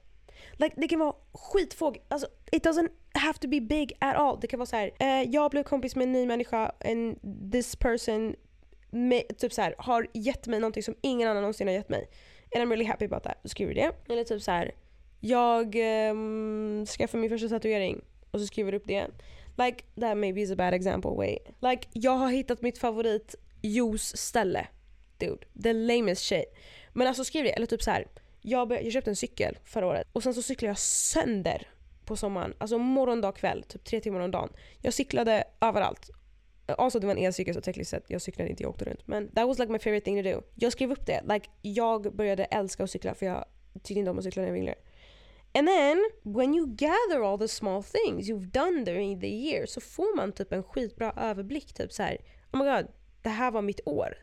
Like, 0.54 0.76
det 0.82 0.88
kan 0.88 1.00
vara 1.00 1.16
skitfåg, 1.34 1.98
alltså 2.08 2.28
it 2.52 2.66
doesn't 2.66 2.90
have 3.14 3.34
to 3.34 3.48
be 3.48 3.62
big 3.62 3.94
at 4.00 4.16
all. 4.16 4.40
Det 4.40 4.48
kan 4.48 4.60
vara 4.60 4.66
så 4.68 4.76
här, 4.76 4.92
eh, 5.00 5.30
jag 5.30 5.52
blev 5.52 5.64
kompis 5.64 5.96
med 5.96 6.04
en 6.04 6.12
ny 6.12 6.26
människa 6.26 6.72
and 6.86 7.20
this 7.52 7.76
person 7.76 8.36
med, 8.90 9.38
typ 9.38 9.54
så 9.54 9.62
här, 9.62 9.76
har 9.78 10.08
gett 10.14 10.48
mig 10.48 10.60
någonting 10.60 10.84
som 10.84 10.96
ingen 11.02 11.30
annan 11.30 11.42
någonsin 11.42 11.68
har 11.68 11.74
gett 11.74 11.90
mig. 11.90 12.10
And 12.56 12.64
I'm 12.64 12.70
really 12.70 12.86
happy 12.86 13.06
about 13.06 13.24
that. 13.24 13.38
Då 13.44 13.50
skriver 13.50 13.74
du 13.74 13.82
det. 13.82 14.14
Eller 14.14 14.24
typ 14.24 14.42
så 14.42 14.52
här, 14.52 14.72
jag 15.20 15.76
um, 16.12 16.86
skaffade 16.86 17.22
min 17.22 17.30
första 17.30 17.50
tatuering 17.50 18.02
och 18.32 18.40
så 18.40 18.48
skriver 18.48 18.72
du 18.72 18.78
upp 18.78 18.88
det. 18.88 19.08
Like 19.58 19.84
that 20.02 20.18
maybe 20.18 20.42
is 20.42 20.52
a 20.52 20.56
bad 20.56 20.74
example, 20.74 21.12
wait. 21.12 21.40
Like 21.60 21.88
jag 21.94 22.12
har 22.12 22.30
hittat 22.30 22.62
mitt 22.62 22.78
favorit 22.78 23.36
juice-ställe. 23.62 24.68
Dude, 25.18 25.46
the 25.64 25.74
lamest 25.74 26.22
shit. 26.22 26.54
Men 26.94 27.08
alltså 27.08 27.24
skriv 27.24 27.44
det, 27.44 27.50
eller 27.52 27.66
typ 27.66 27.84
så 27.84 27.92
här. 27.92 28.08
Jag, 28.42 28.72
jag 28.72 28.94
köpte 28.94 29.12
en 29.12 29.16
cykel 29.16 29.58
förra 29.64 29.88
året 29.88 30.08
och 30.14 30.24
sen 30.24 30.34
så 30.34 30.42
cyklade 30.42 30.70
jag 30.70 30.80
sönder 30.80 31.68
på 32.06 32.16
sommaren. 32.16 32.54
Alltså 32.58 32.78
morgon, 32.78 33.22
dag, 33.22 33.36
kväll. 33.36 33.64
Typ 33.64 33.84
tre 33.84 34.00
timmar 34.00 34.20
om 34.20 34.32
dagen. 34.32 34.50
Jag 34.82 34.94
cyklade 34.94 35.44
överallt. 35.62 36.10
Alltså 36.78 37.00
det 37.00 37.08
var 37.08 37.16
en 37.16 37.24
elcykel 37.24 37.54
så 37.54 37.62
tekniskt 37.62 37.92
sett, 37.92 38.04
jag 38.08 38.22
cyklade 38.22 38.50
inte, 38.50 38.64
jag 38.64 38.70
åkte 38.70 38.86
runt. 38.86 39.08
Men 39.08 39.32
that 39.32 39.48
was 39.48 39.60
like 39.60 39.72
my 39.72 39.80
favorite 39.80 40.06
thing 40.06 40.24
to 40.24 40.30
do. 40.30 40.42
Jag 40.56 40.72
skrev 40.72 40.92
upp 40.92 41.06
det. 41.06 41.22
Like, 41.34 41.50
jag 41.62 42.16
började 42.16 42.44
älska 42.44 42.84
att 42.84 42.90
cykla 42.90 43.14
för 43.14 43.26
jag 43.26 43.46
tyckte 43.74 44.00
inte 44.00 44.12
om 44.12 44.18
att 44.18 44.24
cykla 44.24 44.42
när 44.42 44.48
jag 44.48 44.54
var 44.54 44.60
yngre. 44.60 44.76
And 45.54 45.68
then 45.68 46.10
when 46.24 46.56
you 46.56 46.68
gather 46.68 47.32
all 47.32 47.40
the 47.40 47.48
small 47.48 47.84
things 47.84 48.30
you've 48.30 48.52
done 48.52 48.84
during 48.84 49.22
the 49.22 49.28
year 49.28 49.66
så 49.66 49.82
får 49.82 50.16
man 50.16 50.32
typ 50.32 50.54
en 50.54 50.64
skitbra 50.64 51.14
överblick. 51.18 51.74
Typ 51.74 51.94
så 51.94 52.04
här, 52.04 52.18
oh 52.54 52.60
my 52.60 52.66
god, 52.66 52.88
det 53.28 53.32
här 53.32 53.52
var 53.52 53.62
mitt 53.62 53.80
år. 53.86 54.14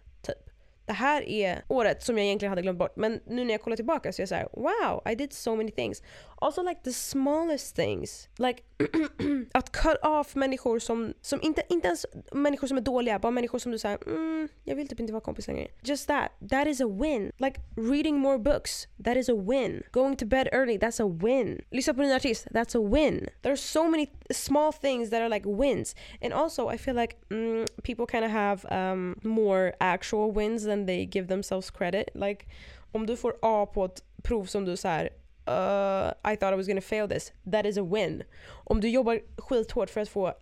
Det 0.87 0.93
här 0.93 1.23
är 1.29 1.65
året 1.69 2.03
som 2.03 2.19
jag 2.19 2.27
egentligen 2.27 2.51
hade 2.51 2.63
glömt 2.63 2.79
bort. 2.79 2.97
Men 2.97 3.21
nu 3.27 3.45
när 3.45 3.55
jag 3.55 3.63
kollar 3.63 3.77
tillbaka 3.77 4.13
så 4.13 4.21
är 4.21 4.23
jag 4.23 4.29
såhär 4.29 4.49
wow, 4.53 5.13
I 5.13 5.15
did 5.15 5.33
so 5.33 5.57
many 5.57 5.71
things. 5.71 6.03
Also 6.37 6.63
like 6.63 6.81
the 6.85 6.93
smallest 6.93 7.77
things. 7.77 8.29
Like 8.37 8.63
att 9.53 9.73
cut 9.73 9.97
off 10.03 10.35
människor 10.35 10.79
som, 10.79 11.15
som 11.21 11.43
inte, 11.43 11.63
inte 11.69 11.87
ens 11.87 12.07
människor 12.33 12.67
som 12.67 12.77
är 12.77 12.81
dåliga, 12.81 13.19
bara 13.19 13.31
människor 13.31 13.59
som 13.59 13.73
du 13.73 13.79
säger 13.79 13.99
mm, 14.07 14.49
jag 14.65 14.77
vill 14.77 14.89
typ 14.89 15.01
inte 15.01 15.13
vara 15.13 15.21
kompis 15.21 15.47
längre. 15.47 15.69
Just 15.83 16.07
that, 16.07 16.31
that 16.51 16.67
is 16.67 16.81
a 16.81 16.89
win. 16.89 17.33
Like 17.39 17.61
reading 17.77 18.19
more 18.19 18.39
books, 18.39 18.89
that 19.05 19.17
is 19.17 19.29
a 19.29 19.35
win. 19.35 19.83
Going 19.93 20.17
to 20.17 20.27
bed 20.27 20.49
early, 20.53 20.79
that's 20.79 21.03
a 21.03 21.07
win. 21.07 21.63
Lyssna 21.71 21.95
på 21.95 22.03
en 22.03 22.09
ny 22.09 22.15
artist, 22.15 22.47
that's 22.51 22.77
a 22.77 22.81
win. 22.81 23.29
There 23.43 23.53
are 23.53 23.57
so 23.57 23.89
many 23.89 24.11
small 24.31 24.73
things 24.73 25.11
that 25.11 25.23
are 25.23 25.29
like 25.29 25.49
wins. 25.49 25.95
And 26.23 26.33
also 26.33 26.69
I 26.69 26.77
feel 26.77 26.95
like 26.95 27.17
mm, 27.31 27.67
people 27.83 28.07
kind 28.07 28.25
of 28.25 28.31
have 28.31 28.65
um, 28.71 29.17
more 29.23 29.73
actual 29.81 30.33
wins 30.33 30.65
than 30.65 30.74
they 30.87 31.07
give 31.07 31.29
themselves 31.29 31.71
credit. 31.71 32.09
Like 32.15 32.47
om 32.93 33.07
du 33.07 33.17
får 33.17 33.35
A 33.43 33.67
på 33.67 33.85
ett 33.85 34.03
prov 34.23 34.45
som 34.45 34.65
du 34.65 34.77
så 34.77 34.89
här 34.89 35.11
uh, 35.49 36.33
I 36.33 36.37
thought 36.37 36.53
I 36.53 36.57
was 36.57 36.67
gonna 36.67 36.81
fail 36.81 37.09
this. 37.09 37.33
That 37.53 37.67
is 37.67 37.79
a 37.79 37.83
win. 37.83 38.23
Om 38.65 38.81
du 38.81 38.89
jobbar 38.89 39.21
skithårt 39.37 39.91
för 39.91 40.01
att 40.01 40.09
få 40.09 40.35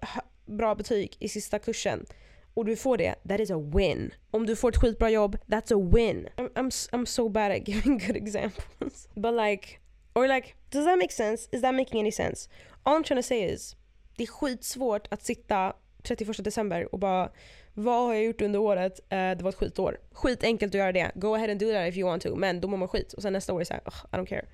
bra 0.47 0.75
betyg 0.75 1.17
i 1.19 1.29
sista 1.29 1.59
kursen 1.59 2.07
och 2.55 2.65
du 2.65 2.77
får 2.77 2.97
det, 2.97 3.15
that 3.29 3.41
is 3.41 3.51
a 3.51 3.59
win. 3.59 4.15
Om 4.31 4.47
du 4.47 4.57
får 4.57 4.69
ett 4.69 4.77
skitbra 4.77 5.11
jobb, 5.11 5.37
that's 5.47 5.73
a 5.75 5.91
win. 5.93 6.29
I'm, 6.37 6.49
I'm, 6.55 6.91
I'm 6.93 7.05
so 7.07 7.29
bad 7.29 7.53
at 7.53 7.63
giving 7.69 7.99
good 7.99 8.17
examples. 8.17 9.09
But 9.15 9.35
like, 9.35 9.81
or 10.15 10.29
like, 10.29 10.55
does 10.71 10.85
that 10.85 10.99
make 10.99 11.13
sense? 11.13 11.49
Is 11.53 11.63
that 11.63 11.75
making 11.75 12.01
any 12.01 12.13
sense? 12.13 12.49
All 12.85 12.97
I'm 12.97 13.05
trying 13.05 13.23
to 13.23 13.27
say 13.27 13.43
is, 13.43 13.77
det 14.17 14.23
är 14.23 14.27
skitsvårt 14.27 15.07
att 15.11 15.23
sitta 15.23 15.73
31 16.03 16.45
december 16.45 16.95
och 16.95 16.99
bara 16.99 17.31
vad 17.75 18.07
har 18.07 18.15
jag 18.15 18.25
gjort 18.25 18.43
under 18.43 18.59
året? 18.59 19.01
Uh, 19.01 19.09
det 19.09 19.39
var 19.41 19.49
ett 19.49 19.55
skitår. 19.55 19.99
Skitenkelt 20.13 20.75
att 20.75 20.79
göra 20.79 20.93
det. 20.93 21.11
Go 21.15 21.35
ahead 21.35 21.51
and 21.51 21.61
do 21.61 21.73
that 21.73 21.89
if 21.89 21.97
you 21.97 22.09
want 22.09 22.23
to. 22.23 22.37
Men 22.37 22.61
då 22.61 22.69
mår 22.69 22.77
man 22.77 22.89
skit. 22.89 23.13
Och 23.13 23.23
sen 23.23 23.33
nästa 23.33 23.53
år 23.53 23.57
är 23.57 23.61
det 23.61 23.67
såhär, 23.67 23.83
I 24.13 24.17
don't 24.17 24.27
care. 24.27 24.45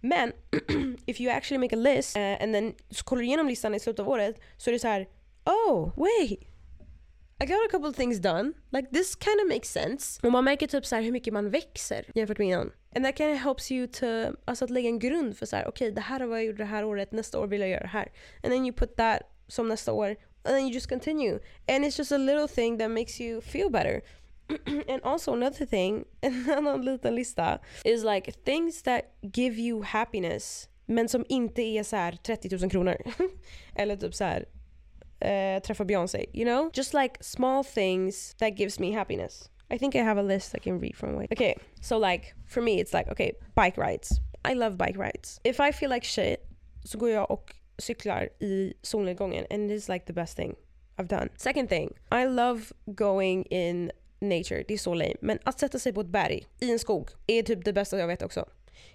Men 0.00 0.32
if 1.06 1.20
you 1.20 1.32
actually 1.32 1.58
make 1.58 1.76
a 1.76 1.78
list 1.78 2.16
uh, 2.16 2.42
and 2.42 2.54
then 2.54 2.74
så 2.90 3.04
kollar 3.04 3.20
du 3.20 3.26
igenom 3.26 3.48
listan 3.48 3.74
i 3.74 3.80
slutet 3.80 4.00
av 4.00 4.08
året 4.08 4.40
så 4.56 4.70
är 4.70 4.72
det 4.72 4.78
så 4.78 4.88
här: 4.88 5.08
oh 5.44 5.92
wait. 5.96 6.40
I 7.42 7.46
got 7.46 7.66
a 7.66 7.68
couple 7.70 7.92
things 7.92 8.18
done. 8.18 8.52
Like 8.70 8.88
this 8.92 9.16
kind 9.16 9.40
of 9.40 9.54
makes 9.54 9.72
sense. 9.72 10.20
Och 10.26 10.32
man 10.32 10.44
märker 10.44 10.66
typ 10.66 10.86
så 10.86 10.96
hur 10.96 11.12
mycket 11.12 11.32
man 11.32 11.50
växer 11.50 12.04
jämfört 12.14 12.38
med 12.38 12.46
innan. 12.46 12.72
And 12.96 13.04
that 13.04 13.16
kind 13.16 13.34
of 13.34 13.40
helps 13.40 13.72
you 13.72 13.86
to, 13.86 14.06
alltså 14.44 14.64
att 14.64 14.70
lägga 14.70 14.88
en 14.88 14.98
grund 14.98 15.36
för 15.36 15.46
så 15.46 15.56
okej 15.56 15.68
okay, 15.68 15.90
det 15.90 16.00
här 16.00 16.20
är 16.20 16.26
vad 16.26 16.38
jag 16.38 16.44
gjorde 16.44 16.58
det 16.58 16.64
här 16.64 16.84
året, 16.84 17.12
nästa 17.12 17.40
år 17.40 17.46
vill 17.46 17.60
jag 17.60 17.70
göra 17.70 17.80
det 17.82 17.86
här. 17.86 18.12
And 18.42 18.52
then 18.52 18.66
you 18.66 18.72
put 18.72 18.96
that 18.96 19.22
som 19.48 19.68
nästa 19.68 19.92
år 19.92 20.16
and 20.44 20.54
then 20.54 20.66
you 20.66 20.72
just 20.72 20.88
continue. 20.88 21.40
And 21.68 21.84
it's 21.84 21.96
just 21.96 22.12
a 22.12 22.18
little 22.18 22.46
thing 22.46 22.78
that 22.78 22.90
makes 22.90 23.20
you 23.20 23.40
feel 23.40 23.70
better. 23.70 24.02
and 24.66 25.00
also 25.02 25.32
another 25.32 25.64
thing, 25.64 26.04
lista, 26.22 27.60
is 27.84 28.04
like 28.04 28.34
things 28.44 28.82
that 28.82 29.12
give 29.32 29.58
you 29.58 29.82
happiness 29.82 30.68
men 30.86 31.08
som 31.08 31.24
inte 31.28 31.62
är 31.62 31.82
så 31.82 31.96
här 31.96 32.12
30 32.12 32.56
000 32.56 32.70
kronor. 32.70 32.96
Eller 33.74 33.96
typ 33.96 34.14
så 34.14 34.24
här 34.24 34.44
uh, 35.24 35.62
träffa 35.62 35.84
Beyoncé, 35.84 36.26
you 36.32 36.44
know? 36.44 36.70
Just 36.74 36.94
like 36.94 37.24
small 37.24 37.64
things 37.64 38.34
that 38.34 38.58
gives 38.58 38.78
me 38.78 38.92
happiness. 38.92 39.50
I 39.70 39.78
think 39.78 39.94
I 39.94 39.98
have 39.98 40.20
a 40.20 40.22
list 40.22 40.54
I 40.54 40.58
can 40.58 40.80
read 40.80 40.96
from. 40.96 41.18
Like, 41.20 41.32
okay, 41.32 41.54
so 41.80 41.98
like 41.98 42.34
for 42.46 42.62
me 42.62 42.80
it's 42.80 42.92
like 42.98 43.10
okay, 43.10 43.32
bike 43.54 43.78
rides. 43.78 44.20
I 44.44 44.54
love 44.54 44.76
bike 44.76 44.98
rides. 44.98 45.40
If 45.44 45.60
I 45.60 45.72
feel 45.72 45.90
like 45.90 46.06
shit 46.06 46.40
så 46.84 46.98
går 46.98 47.10
jag 47.10 47.30
och 47.30 47.54
cyklar 47.78 48.28
i 48.40 48.74
solnedgången 48.82 49.46
and 49.50 49.70
it's 49.70 49.92
like 49.92 50.06
the 50.06 50.12
best 50.12 50.36
thing 50.36 50.54
I've 50.96 51.08
done. 51.08 51.28
Second 51.36 51.68
thing, 51.68 51.94
I 52.12 52.26
love 52.26 52.72
going 52.86 53.44
in 53.50 53.90
nature. 54.20 54.64
Det 54.68 54.74
är 54.74 54.78
så 54.78 54.94
lame. 54.94 55.14
Men 55.20 55.38
att 55.44 55.60
sätta 55.60 55.78
sig 55.78 55.92
på 55.92 56.00
ett 56.00 56.06
berg 56.06 56.46
i 56.60 56.70
en 56.70 56.78
skog 56.78 57.08
är 57.26 57.42
typ 57.42 57.64
det 57.64 57.72
bästa 57.72 57.98
jag 57.98 58.06
vet 58.06 58.22
också. 58.22 58.44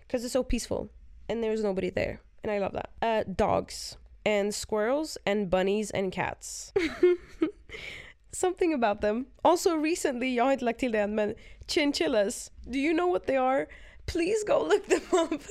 Because 0.02 0.28
it's 0.28 0.32
so 0.32 0.44
peaceful 0.44 0.90
and 1.30 1.44
there's 1.44 1.64
nobody 1.64 1.92
there. 1.92 2.20
And 2.44 2.54
I 2.54 2.60
love 2.60 2.82
that. 2.82 3.28
Uh, 3.28 3.34
dogs 3.34 3.98
and 4.26 4.56
squirrels 4.56 5.18
and 5.26 5.50
bunnies 5.50 5.92
and 5.92 6.14
cats. 6.14 6.74
Something 8.32 8.74
about 8.74 9.02
them. 9.02 9.26
Also 9.42 9.78
recently, 9.78 10.36
jag 10.36 10.44
har 10.44 10.52
inte 10.52 10.66
lagt 10.66 10.80
till 10.80 10.92
det 10.92 11.00
än, 11.00 11.16
men 11.16 11.36
chinchillas. 11.68 12.52
Do 12.66 12.78
you 12.78 12.94
know 12.94 13.10
what 13.10 13.26
they 13.26 13.38
are? 13.38 13.66
Please 14.12 14.44
go 14.48 14.68
look 14.68 14.86
them 14.88 15.02
up. 15.20 15.42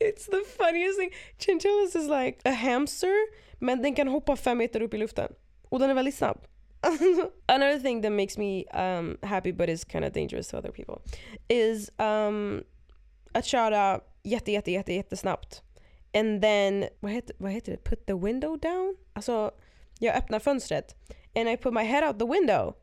It's 0.00 0.26
the 0.26 0.42
funniest 0.58 0.98
thing. 0.98 1.10
Chinchillas 1.38 1.94
is 1.94 2.08
like 2.08 2.38
a 2.44 2.52
hamster, 2.52 3.14
men 3.60 3.82
den 3.82 3.94
kan 3.94 4.08
hoppa 4.08 4.36
fem 4.36 4.58
meter 4.58 4.82
upp 4.82 4.94
i 4.94 4.98
luften. 4.98 5.32
Och 5.68 5.78
den 5.78 5.90
är 5.90 5.94
väldigt 5.94 6.14
snabb. 6.14 6.38
Another 7.46 7.78
thing 7.78 8.02
that 8.02 8.12
makes 8.12 8.38
me 8.38 8.64
um, 8.74 9.18
happy 9.22 9.52
but 9.52 9.68
is 9.68 9.84
kind 9.84 10.04
of 10.04 10.12
dangerous 10.12 10.48
to 10.48 10.58
other 10.58 10.70
people 10.70 11.00
is 11.48 11.90
um, 11.98 12.64
att 13.32 13.44
köra 13.44 14.00
jätte, 14.22 14.52
jätte, 14.52 14.72
jätte, 14.72 14.92
jättesnabbt 14.92 15.62
And 16.16 16.42
then, 16.42 16.88
vad 17.00 17.12
heter, 17.12 17.36
vad 17.38 17.52
heter 17.52 17.72
det? 17.72 17.84
Put 17.84 18.06
the 18.06 18.14
window 18.14 18.58
down? 18.58 18.96
Alltså, 19.12 19.50
jag 19.98 20.16
öppnar 20.16 20.38
fönstret. 20.38 20.96
And 21.34 21.48
I 21.48 21.56
put 21.56 21.74
my 21.74 21.82
head 21.82 22.08
out 22.08 22.18
the 22.18 22.26
window. 22.26 22.74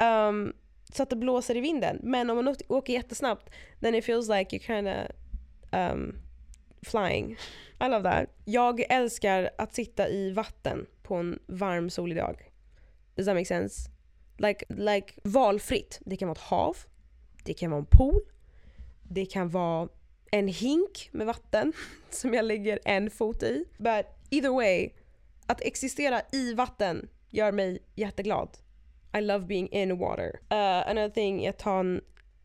Um, 0.00 0.52
så 0.92 1.02
att 1.02 1.10
det 1.10 1.16
blåser 1.16 1.56
i 1.56 1.60
vinden. 1.60 2.00
Men 2.02 2.30
om 2.30 2.44
man 2.44 2.56
åker 2.68 2.92
jättesnabbt, 2.92 3.50
then 3.80 3.94
it 3.94 4.04
feels 4.04 4.28
like 4.28 4.56
you're 4.56 4.66
kinda 4.66 5.08
um, 5.72 6.18
flying. 6.82 7.36
I 7.80 7.88
love 7.88 8.02
that. 8.02 8.28
Jag 8.44 8.80
älskar 8.92 9.50
att 9.58 9.74
sitta 9.74 10.08
i 10.08 10.32
vatten 10.32 10.86
på 11.02 11.14
en 11.14 11.38
varm 11.46 11.90
solig 11.90 12.16
dag. 12.16 12.50
Does 13.14 13.26
that 13.26 13.34
make 13.34 13.44
sense? 13.44 13.90
Like, 14.36 14.64
like 14.68 15.14
valfritt. 15.24 16.00
Det 16.04 16.16
kan 16.16 16.28
vara 16.28 16.36
ett 16.36 16.44
hav, 16.44 16.76
det 17.44 17.54
kan 17.54 17.70
vara 17.70 17.80
en 17.80 17.86
pool, 17.86 18.20
det 19.02 19.26
kan 19.26 19.48
vara 19.48 19.88
en 20.30 20.48
hink 20.48 21.08
med 21.12 21.26
vatten 21.26 21.72
som 22.10 22.34
jag 22.34 22.44
lägger 22.44 22.78
en 22.84 23.10
fot 23.10 23.42
i. 23.42 23.64
But 23.78 24.06
either 24.30 24.50
way, 24.50 24.90
att 25.46 25.60
existera 25.60 26.22
i 26.32 26.54
vatten 26.54 27.08
gör 27.30 27.52
mig 27.52 27.82
jätteglad. 27.94 28.58
I 29.18 29.20
love 29.20 29.46
being 29.46 29.68
in 29.68 29.98
water. 29.98 30.40
Uh, 30.52 30.90
another 30.90 31.08
thing 31.08 31.44
är 31.44 31.50
att 31.50 31.58
ta 31.58 31.80
en 31.80 32.00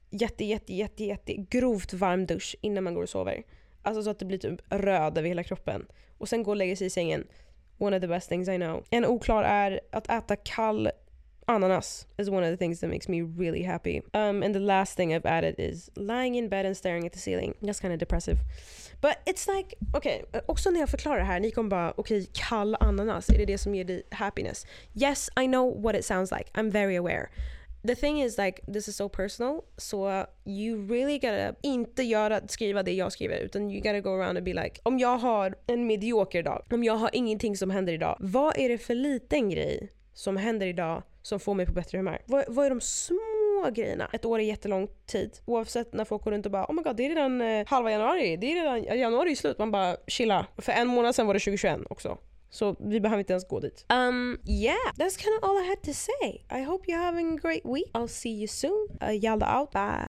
jätte, 0.09 0.45
jätte, 0.45 0.73
jätte, 0.73 1.03
jätte 1.03 1.33
grovt 1.33 1.93
varm 1.93 2.25
dusch 2.25 2.55
innan 2.61 2.83
man 2.83 2.93
går 2.93 3.03
och 3.03 3.09
sover. 3.09 3.43
Alltså 3.81 4.03
så 4.03 4.09
att 4.09 4.19
det 4.19 4.25
blir 4.25 4.37
typ 4.37 4.61
röd 4.69 5.17
över 5.17 5.27
hela 5.27 5.43
kroppen. 5.43 5.85
Och 6.17 6.29
sen 6.29 6.43
gå 6.43 6.51
och 6.51 6.57
lägga 6.57 6.75
sig 6.75 6.87
i 6.87 6.89
sängen. 6.89 7.27
One 7.77 7.97
of 7.97 8.01
the 8.01 8.07
best 8.07 8.29
things 8.29 8.49
I 8.49 8.55
know. 8.55 8.85
En 8.89 9.05
oklar 9.05 9.43
är 9.43 9.79
att 9.91 10.09
äta 10.09 10.35
kall 10.35 10.89
ananas 11.47 12.05
is 12.17 12.29
one 12.29 12.43
of 12.43 12.51
the 12.51 12.57
things 12.57 12.79
that 12.79 12.89
makes 12.89 13.07
me 13.07 13.21
really 13.21 13.63
happy. 13.63 14.01
Um, 14.13 14.43
and 14.43 14.53
the 14.53 14.59
last 14.59 14.95
thing 14.95 15.13
I've 15.13 15.25
added 15.25 15.55
is 15.57 15.89
lying 15.95 16.35
in 16.35 16.49
bed 16.49 16.65
and 16.65 16.75
staring 16.75 17.05
at 17.05 17.13
the 17.13 17.19
ceiling. 17.19 17.55
That's 17.61 17.79
kind 17.79 17.93
of 17.93 17.99
depressive. 17.99 18.39
But 19.01 19.21
it's 19.25 19.47
like, 19.47 19.75
okej, 19.93 20.23
okay, 20.23 20.39
eh, 20.39 20.41
också 20.45 20.71
när 20.71 20.79
jag 20.79 20.89
förklarar 20.89 21.17
det 21.17 21.25
här, 21.25 21.39
ni 21.39 21.51
kommer 21.51 21.69
bara, 21.69 21.93
okej, 21.97 22.21
okay, 22.21 22.27
kall 22.33 22.75
ananas, 22.79 23.29
är 23.29 23.37
det 23.37 23.45
det 23.45 23.57
som 23.57 23.75
ger 23.75 23.83
dig 23.83 24.03
happiness? 24.11 24.65
Yes, 24.93 25.29
I 25.41 25.47
know 25.47 25.81
what 25.81 25.95
it 25.95 26.05
sounds 26.05 26.31
like. 26.31 26.51
I'm 26.53 26.71
very 26.71 26.95
aware. 26.95 27.29
The 27.85 27.95
thing 27.95 28.21
is 28.21 28.37
like, 28.37 28.61
this 28.73 28.87
is 28.87 28.95
so 28.95 29.09
personal, 29.09 29.65
so 29.77 30.25
you 30.45 30.87
really 30.87 31.19
gotta 31.19 31.55
inte 31.61 32.03
göra, 32.03 32.47
skriva 32.47 32.83
det 32.83 32.93
jag 32.93 33.11
skriver, 33.11 33.37
utan 33.37 33.71
you 33.71 33.81
gotta 33.81 33.99
go 33.99 34.09
around 34.09 34.37
and 34.37 34.45
be 34.45 34.53
like, 34.53 34.79
om 34.83 34.99
jag 34.99 35.17
har 35.17 35.55
en 35.67 35.87
medioker 35.87 36.43
dag, 36.43 36.65
om 36.71 36.83
jag 36.83 36.95
har 36.95 37.09
ingenting 37.13 37.57
som 37.57 37.69
händer 37.69 37.93
idag, 37.93 38.17
vad 38.19 38.57
är 38.57 38.69
det 38.69 38.77
för 38.77 38.95
liten 38.95 39.49
grej 39.49 39.91
som 40.13 40.37
händer 40.37 40.67
idag 40.67 41.03
som 41.23 41.39
får 41.39 41.53
mig 41.53 41.65
på 41.65 41.71
bättre 41.71 41.97
humör. 41.97 42.21
Vad, 42.25 42.43
vad 42.47 42.65
är 42.65 42.69
de 42.69 42.81
små 42.81 43.69
grejerna? 43.73 44.09
Ett 44.13 44.25
år 44.25 44.39
är 44.39 44.43
jättelång 44.43 44.87
tid. 45.05 45.37
Oavsett 45.45 45.93
när 45.93 46.05
folk 46.05 46.23
går 46.23 46.31
runt 46.31 46.45
och 46.45 46.51
bara 46.51 46.65
oh 46.65 46.73
my 46.73 46.81
god 46.81 46.95
det 46.95 47.05
är 47.05 47.09
redan 47.09 47.41
eh, 47.41 47.67
halva 47.67 47.91
januari, 47.91 48.37
det 48.37 48.51
är 48.51 48.55
redan 48.55 48.99
januari 48.99 49.31
är 49.31 49.35
slut. 49.35 49.59
Man 49.59 49.71
bara 49.71 49.97
chilla. 50.07 50.45
För 50.57 50.71
en 50.71 50.87
månad 50.87 51.15
sedan 51.15 51.27
var 51.27 51.33
det 51.33 51.39
2021 51.39 51.79
också. 51.89 52.17
Så 52.49 52.75
vi 52.79 52.99
behöver 52.99 53.19
inte 53.19 53.33
ens 53.33 53.47
gå 53.47 53.59
dit. 53.59 53.85
Um, 53.89 54.39
yeah, 54.45 54.75
that's 54.97 55.17
kind 55.17 55.37
of 55.37 55.49
all 55.49 55.63
I 55.63 55.67
had 55.67 55.81
to 55.83 55.93
say. 55.93 56.59
I 56.59 56.63
hope 56.63 56.91
you're 56.91 57.05
having 57.05 57.37
a 57.37 57.39
great 57.41 57.65
week. 57.65 57.91
I'll 57.93 58.07
see 58.07 58.29
you 58.29 58.47
soon. 58.47 58.87
Uh, 59.01 59.23
Yalla 59.23 59.59
out. 59.59 59.71
Bye. 59.71 60.01